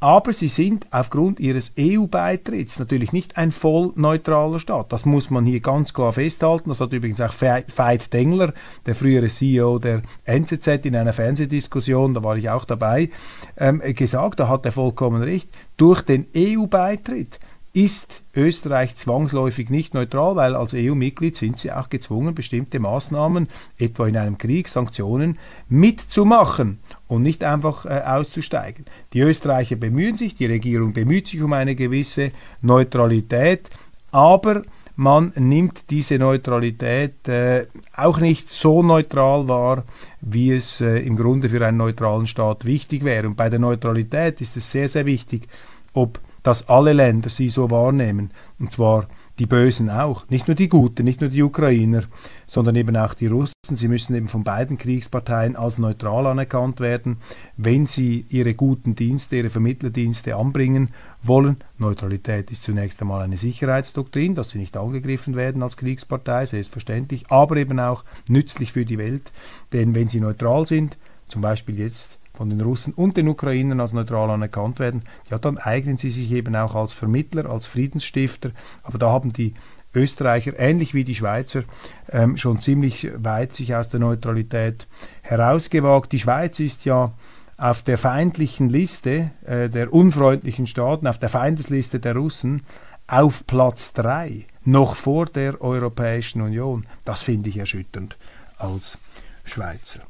aber 0.00 0.32
sie 0.32 0.48
sind 0.48 0.88
aufgrund 0.90 1.38
ihres 1.38 1.74
EU-Beitritts 1.78 2.80
natürlich 2.80 3.12
nicht 3.12 3.36
ein 3.36 3.52
voll 3.52 3.92
neutraler 3.94 4.58
Staat. 4.58 4.92
Das 4.92 5.06
muss 5.06 5.30
man 5.30 5.46
hier 5.46 5.60
ganz 5.60 5.94
klar 5.94 6.12
festhalten. 6.12 6.70
Das 6.70 6.80
hat 6.80 6.92
übrigens 6.92 7.20
auch 7.20 7.32
Veit 7.40 8.12
Dengler, 8.12 8.52
der 8.84 8.96
frühere 8.96 9.28
CEO 9.28 9.78
der 9.78 10.02
NZZ, 10.24 10.86
in 10.86 10.96
einer 10.96 11.12
Fernsehdiskussion, 11.12 12.14
da 12.14 12.24
war 12.24 12.36
ich 12.36 12.50
auch 12.50 12.64
dabei, 12.64 13.10
ähm, 13.56 13.80
gesagt. 13.94 14.40
Da 14.40 14.48
hat 14.48 14.66
er 14.66 14.72
vollkommen 14.72 15.22
recht. 15.22 15.48
Durch 15.76 16.02
den 16.02 16.26
EU-Beitritt 16.36 17.38
ist 17.74 18.22
Österreich 18.34 18.96
zwangsläufig 18.96 19.70
nicht 19.70 19.94
neutral, 19.94 20.36
weil 20.36 20.54
als 20.54 20.74
EU-Mitglied 20.74 21.36
sind 21.36 21.58
sie 21.58 21.72
auch 21.72 21.88
gezwungen, 21.88 22.34
bestimmte 22.34 22.80
Maßnahmen, 22.80 23.48
etwa 23.78 24.06
in 24.06 24.16
einem 24.16 24.36
Krieg, 24.36 24.68
Sanktionen, 24.68 25.38
mitzumachen 25.68 26.80
und 27.08 27.22
nicht 27.22 27.44
einfach 27.44 27.86
äh, 27.86 28.02
auszusteigen. 28.04 28.84
Die 29.14 29.20
Österreicher 29.20 29.76
bemühen 29.76 30.16
sich, 30.16 30.34
die 30.34 30.46
Regierung 30.46 30.92
bemüht 30.92 31.28
sich 31.28 31.40
um 31.42 31.54
eine 31.54 31.74
gewisse 31.74 32.32
Neutralität, 32.60 33.70
aber 34.10 34.62
man 34.94 35.32
nimmt 35.36 35.90
diese 35.90 36.18
Neutralität 36.18 37.26
äh, 37.26 37.66
auch 37.96 38.18
nicht 38.18 38.50
so 38.50 38.82
neutral 38.82 39.48
wahr, 39.48 39.84
wie 40.20 40.52
es 40.52 40.82
äh, 40.82 40.98
im 40.98 41.16
Grunde 41.16 41.48
für 41.48 41.66
einen 41.66 41.78
neutralen 41.78 42.26
Staat 42.26 42.66
wichtig 42.66 43.02
wäre. 43.02 43.26
Und 43.26 43.36
bei 43.36 43.48
der 43.48 43.58
Neutralität 43.58 44.42
ist 44.42 44.58
es 44.58 44.70
sehr, 44.70 44.90
sehr 44.90 45.06
wichtig, 45.06 45.48
ob 45.94 46.20
dass 46.42 46.68
alle 46.68 46.92
Länder 46.92 47.30
sie 47.30 47.48
so 47.48 47.70
wahrnehmen. 47.70 48.30
Und 48.58 48.72
zwar 48.72 49.06
die 49.38 49.46
Bösen 49.46 49.90
auch. 49.90 50.28
Nicht 50.28 50.46
nur 50.46 50.54
die 50.54 50.68
Guten, 50.68 51.04
nicht 51.04 51.20
nur 51.20 51.30
die 51.30 51.42
Ukrainer, 51.42 52.04
sondern 52.46 52.76
eben 52.76 52.96
auch 52.96 53.14
die 53.14 53.28
Russen. 53.28 53.54
Sie 53.64 53.88
müssen 53.88 54.14
eben 54.14 54.28
von 54.28 54.44
beiden 54.44 54.76
Kriegsparteien 54.76 55.56
als 55.56 55.78
neutral 55.78 56.26
anerkannt 56.26 56.80
werden, 56.80 57.16
wenn 57.56 57.86
sie 57.86 58.26
ihre 58.28 58.54
guten 58.54 58.94
Dienste, 58.94 59.36
ihre 59.36 59.50
Vermittlerdienste 59.50 60.36
anbringen 60.36 60.90
wollen. 61.22 61.56
Neutralität 61.78 62.50
ist 62.50 62.64
zunächst 62.64 63.00
einmal 63.00 63.22
eine 63.22 63.36
Sicherheitsdoktrin, 63.36 64.34
dass 64.34 64.50
sie 64.50 64.58
nicht 64.58 64.76
angegriffen 64.76 65.34
werden 65.34 65.62
als 65.62 65.76
Kriegspartei, 65.76 66.44
selbstverständlich, 66.44 67.30
aber 67.30 67.56
eben 67.56 67.80
auch 67.80 68.04
nützlich 68.28 68.72
für 68.72 68.84
die 68.84 68.98
Welt. 68.98 69.32
Denn 69.72 69.94
wenn 69.94 70.08
sie 70.08 70.20
neutral 70.20 70.66
sind, 70.66 70.98
zum 71.28 71.40
Beispiel 71.40 71.78
jetzt 71.78 72.18
von 72.32 72.50
den 72.50 72.60
Russen 72.60 72.94
und 72.94 73.16
den 73.16 73.28
Ukrainern 73.28 73.80
als 73.80 73.92
neutral 73.92 74.30
anerkannt 74.30 74.78
werden, 74.78 75.02
ja, 75.30 75.38
dann 75.38 75.58
eignen 75.58 75.98
sie 75.98 76.10
sich 76.10 76.32
eben 76.32 76.56
auch 76.56 76.74
als 76.74 76.94
Vermittler, 76.94 77.50
als 77.50 77.66
Friedensstifter. 77.66 78.50
Aber 78.82 78.98
da 78.98 79.10
haben 79.10 79.32
die 79.32 79.54
Österreicher, 79.94 80.58
ähnlich 80.58 80.94
wie 80.94 81.04
die 81.04 81.14
Schweizer, 81.14 81.64
ähm, 82.10 82.36
schon 82.36 82.60
ziemlich 82.60 83.10
weit 83.16 83.54
sich 83.54 83.74
aus 83.74 83.90
der 83.90 84.00
Neutralität 84.00 84.86
herausgewagt. 85.20 86.12
Die 86.12 86.18
Schweiz 86.18 86.60
ist 86.60 86.84
ja 86.84 87.12
auf 87.58 87.82
der 87.82 87.98
feindlichen 87.98 88.68
Liste 88.68 89.30
äh, 89.44 89.68
der 89.68 89.92
unfreundlichen 89.92 90.66
Staaten, 90.66 91.06
auf 91.06 91.18
der 91.18 91.28
Feindesliste 91.28 92.00
der 92.00 92.16
Russen, 92.16 92.62
auf 93.06 93.46
Platz 93.46 93.92
3, 93.92 94.46
noch 94.64 94.96
vor 94.96 95.26
der 95.26 95.60
Europäischen 95.60 96.40
Union. 96.40 96.86
Das 97.04 97.22
finde 97.22 97.50
ich 97.50 97.58
erschütternd 97.58 98.16
als 98.58 98.98
Schweizer. 99.44 100.00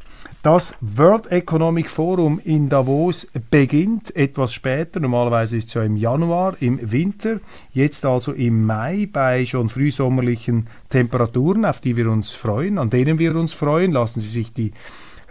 Das 0.42 0.74
World 0.80 1.28
Economic 1.30 1.88
Forum 1.88 2.40
in 2.42 2.68
Davos 2.68 3.28
beginnt 3.52 4.16
etwas 4.16 4.52
später. 4.52 4.98
Normalerweise 4.98 5.56
ist 5.56 5.68
es 5.68 5.74
ja 5.74 5.84
im 5.84 5.96
Januar, 5.96 6.56
im 6.58 6.90
Winter. 6.90 7.38
Jetzt 7.72 8.04
also 8.04 8.32
im 8.32 8.66
Mai 8.66 9.08
bei 9.12 9.46
schon 9.46 9.68
frühsommerlichen 9.68 10.66
Temperaturen, 10.88 11.64
auf 11.64 11.80
die 11.80 11.96
wir 11.96 12.10
uns 12.10 12.32
freuen, 12.32 12.78
an 12.78 12.90
denen 12.90 13.20
wir 13.20 13.36
uns 13.36 13.52
freuen. 13.52 13.92
Lassen 13.92 14.18
Sie 14.18 14.30
sich 14.30 14.52
die 14.52 14.72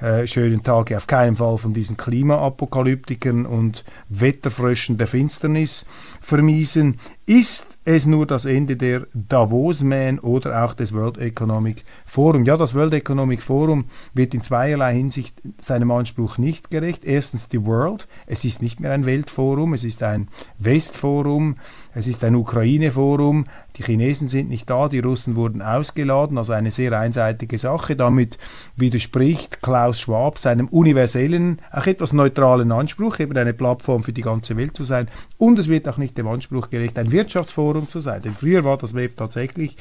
äh, 0.01 0.25
schönen 0.25 0.63
Tage 0.63 0.97
auf 0.97 1.07
keinen 1.07 1.35
Fall 1.35 1.57
von 1.57 1.73
diesen 1.73 1.95
Klimaapokalyptikern 1.95 3.45
und 3.45 3.83
Wetterfröschen 4.09 4.97
der 4.97 5.07
Finsternis 5.07 5.85
vermiesen. 6.19 6.99
Ist 7.25 7.77
es 7.85 8.05
nur 8.05 8.25
das 8.25 8.45
Ende 8.45 8.75
der 8.75 9.07
Davos-Man 9.13 10.19
oder 10.19 10.65
auch 10.65 10.73
des 10.73 10.93
World 10.93 11.17
Economic 11.17 11.85
Forum? 12.05 12.43
Ja, 12.45 12.57
das 12.57 12.75
World 12.75 12.93
Economic 12.93 13.41
Forum 13.41 13.85
wird 14.13 14.33
in 14.33 14.41
zweierlei 14.41 14.95
Hinsicht 14.95 15.41
seinem 15.61 15.91
Anspruch 15.91 16.37
nicht 16.37 16.71
gerecht. 16.71 17.05
Erstens 17.05 17.47
die 17.47 17.65
World. 17.65 18.07
Es 18.25 18.43
ist 18.43 18.61
nicht 18.61 18.79
mehr 18.79 18.91
ein 18.91 19.05
Weltforum, 19.05 19.73
es 19.73 19.83
ist 19.83 20.03
ein 20.03 20.27
Westforum, 20.57 21.55
es 21.93 22.07
ist 22.07 22.23
ein 22.23 22.35
Ukraine-Forum. 22.35 23.45
Die 23.75 23.83
Chinesen 23.83 24.27
sind 24.27 24.49
nicht 24.49 24.69
da, 24.69 24.87
die 24.87 24.99
Russen 24.99 25.35
wurden 25.35 25.61
ausgeladen, 25.61 26.37
also 26.37 26.53
eine 26.53 26.71
sehr 26.71 26.97
einseitige 26.97 27.57
Sache. 27.57 27.95
Damit 27.95 28.37
widerspricht 28.75 29.61
Klaus 29.61 29.99
Schwab 29.99 30.39
seinem 30.39 30.67
universellen, 30.67 31.61
auch 31.71 31.85
etwas 31.85 32.13
neutralen 32.13 32.71
Anspruch, 32.71 33.19
eben 33.19 33.35
eine 33.37 33.53
Plattform 33.53 34.03
für 34.03 34.13
die 34.13 34.21
ganze 34.21 34.55
Welt 34.55 34.75
zu 34.77 34.83
sein. 34.83 35.07
Und 35.37 35.59
es 35.59 35.67
wird 35.67 35.87
auch 35.87 35.97
nicht 35.97 36.17
dem 36.17 36.27
Anspruch 36.27 36.69
gerecht, 36.69 36.97
ein 36.97 37.11
Wirtschaftsforum 37.11 37.89
zu 37.89 37.99
sein. 37.99 38.21
Denn 38.21 38.33
früher 38.33 38.63
war 38.63 38.77
das 38.77 38.93
WEF 38.93 39.15
tatsächlich 39.15 39.75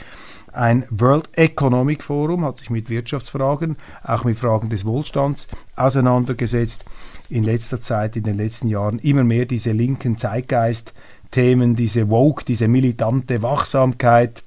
ein 0.53 0.85
World 0.91 1.29
Economic 1.37 2.03
Forum, 2.03 2.45
hat 2.45 2.59
sich 2.59 2.71
mit 2.71 2.91
Wirtschaftsfragen, 2.91 3.77
auch 4.03 4.25
mit 4.25 4.39
Fragen 4.39 4.69
des 4.69 4.85
Wohlstands 4.85 5.47
auseinandergesetzt. 5.77 6.85
In 7.29 7.45
letzter 7.45 7.81
Zeit, 7.81 8.17
in 8.17 8.25
den 8.25 8.37
letzten 8.37 8.67
Jahren 8.67 8.99
immer 8.99 9.23
mehr 9.23 9.47
diese 9.47 9.71
linken 9.71 10.19
Zeitgeist 10.19 10.93
Themen, 11.31 11.77
diese 11.77 12.09
Woke, 12.09 12.45
diese 12.45 12.69
militante 12.69 13.43
Wachsamkeit, 13.43 14.43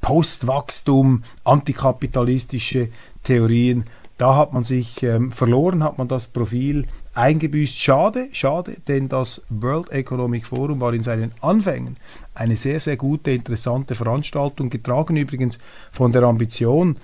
Postwachstum, 0.00 1.24
antikapitalistische 1.44 2.88
Theorien, 3.22 3.84
da 4.18 4.36
hat 4.36 4.52
man 4.52 4.62
sich 4.62 5.02
ähm, 5.02 5.32
verloren, 5.32 5.82
hat 5.82 5.98
man 5.98 6.06
das 6.06 6.28
Profil 6.28 6.86
eingebüßt. 7.14 7.76
Schade, 7.78 8.28
schade, 8.32 8.76
denn 8.86 9.08
das 9.08 9.42
World 9.48 9.90
Economic 9.90 10.46
Forum 10.46 10.80
war 10.80 10.92
in 10.94 11.02
seinen 11.02 11.32
Anfängen 11.40 11.96
eine 12.34 12.56
sehr, 12.56 12.80
sehr 12.80 12.96
gute, 12.96 13.32
interessante 13.32 13.94
Veranstaltung, 13.94 14.70
getragen 14.70 15.16
übrigens 15.16 15.58
von 15.90 16.12
der 16.12 16.22
Ambition, 16.24 16.96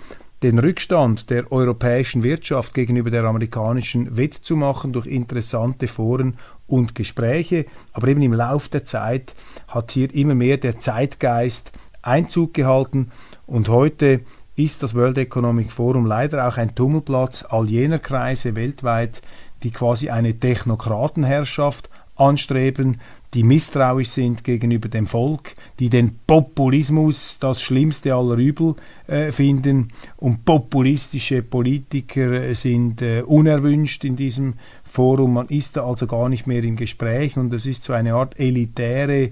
den 0.42 0.58
Rückstand 0.58 1.28
der 1.30 1.52
europäischen 1.52 2.22
Wirtschaft 2.22 2.72
gegenüber 2.72 3.10
der 3.10 3.24
amerikanischen 3.24 4.16
wettzumachen 4.16 4.92
durch 4.92 5.06
interessante 5.06 5.86
Foren 5.86 6.38
und 6.70 6.94
Gespräche. 6.94 7.66
Aber 7.92 8.08
eben 8.08 8.22
im 8.22 8.32
Lauf 8.32 8.68
der 8.68 8.84
Zeit 8.84 9.34
hat 9.68 9.90
hier 9.90 10.14
immer 10.14 10.34
mehr 10.34 10.56
der 10.56 10.80
Zeitgeist 10.80 11.72
Einzug 12.02 12.54
gehalten 12.54 13.10
und 13.46 13.68
heute 13.68 14.20
ist 14.56 14.82
das 14.82 14.94
World 14.94 15.18
Economic 15.18 15.72
Forum 15.72 16.06
leider 16.06 16.46
auch 16.48 16.56
ein 16.56 16.74
Tummelplatz 16.74 17.44
all 17.48 17.68
jener 17.68 17.98
Kreise 17.98 18.56
weltweit, 18.56 19.22
die 19.62 19.70
quasi 19.70 20.08
eine 20.08 20.38
Technokratenherrschaft 20.38 21.90
anstreben, 22.16 23.00
die 23.34 23.44
misstrauisch 23.44 24.08
sind 24.08 24.44
gegenüber 24.44 24.88
dem 24.88 25.06
Volk, 25.06 25.54
die 25.78 25.88
den 25.88 26.18
Populismus 26.26 27.38
das 27.38 27.62
schlimmste 27.62 28.14
aller 28.14 28.36
Übel 28.36 28.74
äh, 29.06 29.30
finden 29.30 29.88
und 30.16 30.44
populistische 30.44 31.42
Politiker 31.42 32.32
äh, 32.32 32.54
sind 32.54 33.02
äh, 33.02 33.22
unerwünscht 33.22 34.04
in 34.04 34.16
diesem 34.16 34.54
Forum. 34.90 35.34
Man 35.34 35.48
ist 35.48 35.76
da 35.76 35.86
also 35.86 36.06
gar 36.06 36.28
nicht 36.28 36.46
mehr 36.46 36.62
im 36.64 36.76
Gespräch 36.76 37.36
und 37.36 37.52
es 37.52 37.66
ist 37.66 37.84
so 37.84 37.92
eine 37.92 38.14
Art 38.14 38.38
elitäre 38.38 39.30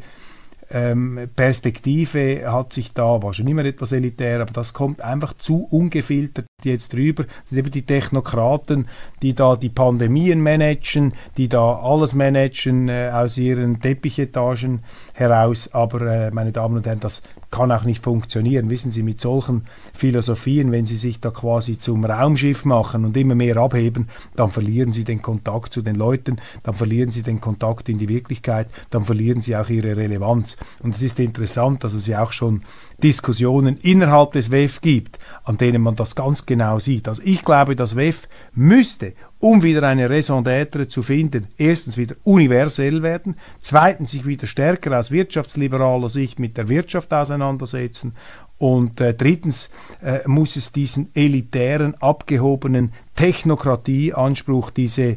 ähm, 0.70 1.30
Perspektive 1.34 2.50
hat 2.52 2.72
sich 2.72 2.92
da, 2.92 3.22
war 3.22 3.32
schon 3.32 3.46
immer 3.46 3.64
etwas 3.64 3.92
elitär, 3.92 4.40
aber 4.40 4.52
das 4.52 4.74
kommt 4.74 5.00
einfach 5.00 5.32
zu 5.34 5.66
ungefiltert 5.70 6.46
jetzt 6.62 6.92
drüber. 6.92 7.24
Das 7.24 7.50
sind 7.50 7.58
eben 7.58 7.70
die 7.70 7.86
Technokraten, 7.86 8.86
die 9.22 9.34
da 9.34 9.56
die 9.56 9.70
Pandemien 9.70 10.42
managen, 10.42 11.14
die 11.36 11.48
da 11.48 11.76
alles 11.76 12.14
managen 12.14 12.88
äh, 12.88 13.10
aus 13.12 13.38
ihren 13.38 13.80
Teppichetagen 13.80 14.80
heraus. 15.14 15.72
Aber 15.72 16.02
äh, 16.02 16.30
meine 16.32 16.52
Damen 16.52 16.76
und 16.76 16.86
Herren, 16.86 17.00
das 17.00 17.22
kann 17.50 17.72
auch 17.72 17.84
nicht 17.84 18.02
funktionieren. 18.02 18.70
Wissen 18.70 18.92
Sie, 18.92 19.02
mit 19.02 19.20
solchen 19.20 19.64
Philosophien, 19.94 20.70
wenn 20.72 20.86
Sie 20.86 20.96
sich 20.96 21.20
da 21.20 21.30
quasi 21.30 21.78
zum 21.78 22.04
Raumschiff 22.04 22.64
machen 22.64 23.04
und 23.04 23.16
immer 23.16 23.34
mehr 23.34 23.56
abheben, 23.56 24.08
dann 24.36 24.48
verlieren 24.48 24.92
Sie 24.92 25.04
den 25.04 25.22
Kontakt 25.22 25.72
zu 25.72 25.82
den 25.82 25.94
Leuten, 25.94 26.36
dann 26.62 26.74
verlieren 26.74 27.10
Sie 27.10 27.22
den 27.22 27.40
Kontakt 27.40 27.88
in 27.88 27.98
die 27.98 28.08
Wirklichkeit, 28.08 28.68
dann 28.90 29.02
verlieren 29.02 29.40
Sie 29.40 29.56
auch 29.56 29.68
Ihre 29.68 29.96
Relevanz. 29.96 30.56
Und 30.82 30.94
es 30.94 31.02
ist 31.02 31.18
interessant, 31.20 31.84
dass 31.84 31.94
es 31.94 32.06
ja 32.06 32.22
auch 32.22 32.32
schon 32.32 32.62
Diskussionen 33.02 33.76
innerhalb 33.76 34.32
des 34.32 34.50
WEF 34.50 34.80
gibt, 34.80 35.18
an 35.44 35.56
denen 35.56 35.82
man 35.82 35.96
das 35.96 36.16
ganz 36.16 36.46
genau 36.46 36.78
sieht. 36.78 37.08
Also 37.08 37.22
ich 37.24 37.44
glaube, 37.44 37.76
das 37.76 37.96
WEF 37.96 38.28
müsste 38.54 39.14
um 39.40 39.62
wieder 39.62 39.84
eine 39.84 40.10
Raison 40.10 40.44
d'être 40.44 40.88
zu 40.88 41.02
finden, 41.02 41.46
erstens 41.58 41.96
wieder 41.96 42.16
universell 42.24 43.02
werden, 43.02 43.36
zweitens 43.60 44.10
sich 44.10 44.26
wieder 44.26 44.46
stärker 44.46 44.98
aus 44.98 45.10
wirtschaftsliberaler 45.10 46.08
Sicht 46.08 46.40
mit 46.40 46.56
der 46.56 46.68
Wirtschaft 46.68 47.12
auseinandersetzen. 47.12 48.14
Und 48.58 49.00
äh, 49.00 49.14
drittens 49.14 49.70
äh, 50.02 50.26
muss 50.26 50.56
es 50.56 50.72
diesen 50.72 51.10
elitären, 51.14 51.94
abgehobenen 52.00 52.92
Technokratieanspruch, 53.14 54.70
diese, 54.70 55.16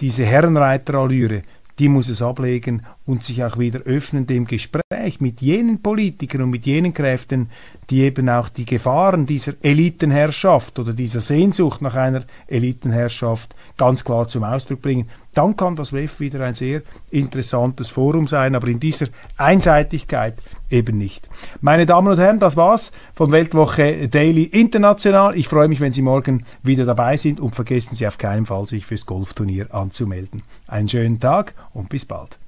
diese 0.00 0.24
Herrenreiterallüre, 0.24 1.42
die 1.78 1.88
muss 1.88 2.08
es 2.08 2.22
ablegen 2.22 2.82
und 3.04 3.22
sich 3.22 3.44
auch 3.44 3.58
wieder 3.58 3.80
öffnen 3.80 4.26
dem 4.26 4.46
Gespräch 4.46 5.20
mit 5.20 5.40
jenen 5.40 5.82
Politikern 5.82 6.42
und 6.42 6.50
mit 6.50 6.66
jenen 6.66 6.94
Kräften, 6.94 7.50
die 7.90 8.00
eben 8.00 8.28
auch 8.28 8.48
die 8.48 8.64
Gefahren 8.64 9.26
dieser 9.26 9.54
Elitenherrschaft 9.62 10.78
oder 10.78 10.92
dieser 10.92 11.20
Sehnsucht 11.20 11.82
nach 11.82 11.94
einer 11.94 12.24
Elitenherrschaft 12.46 13.54
ganz 13.76 14.04
klar 14.04 14.26
zum 14.28 14.44
Ausdruck 14.44 14.82
bringen. 14.82 15.08
Dann 15.36 15.54
kann 15.54 15.76
das 15.76 15.92
WEF 15.92 16.18
wieder 16.18 16.40
ein 16.40 16.54
sehr 16.54 16.80
interessantes 17.10 17.90
Forum 17.90 18.26
sein, 18.26 18.54
aber 18.54 18.68
in 18.68 18.80
dieser 18.80 19.08
Einseitigkeit 19.36 20.34
eben 20.70 20.96
nicht. 20.96 21.28
Meine 21.60 21.84
Damen 21.84 22.08
und 22.08 22.18
Herren, 22.18 22.40
das 22.40 22.56
war's 22.56 22.90
von 23.14 23.32
Weltwoche 23.32 24.08
Daily 24.08 24.44
International. 24.44 25.36
Ich 25.36 25.48
freue 25.48 25.68
mich, 25.68 25.80
wenn 25.80 25.92
Sie 25.92 26.00
morgen 26.00 26.46
wieder 26.62 26.86
dabei 26.86 27.18
sind 27.18 27.38
und 27.38 27.54
vergessen 27.54 27.94
Sie 27.96 28.06
auf 28.06 28.16
keinen 28.16 28.46
Fall, 28.46 28.66
sich 28.66 28.86
fürs 28.86 29.04
Golfturnier 29.04 29.74
anzumelden. 29.74 30.42
Einen 30.68 30.88
schönen 30.88 31.20
Tag 31.20 31.52
und 31.74 31.90
bis 31.90 32.06
bald. 32.06 32.38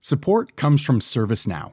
Support 0.00 0.56
comes 0.56 0.82
from 0.82 1.00
ServiceNow, 1.00 1.72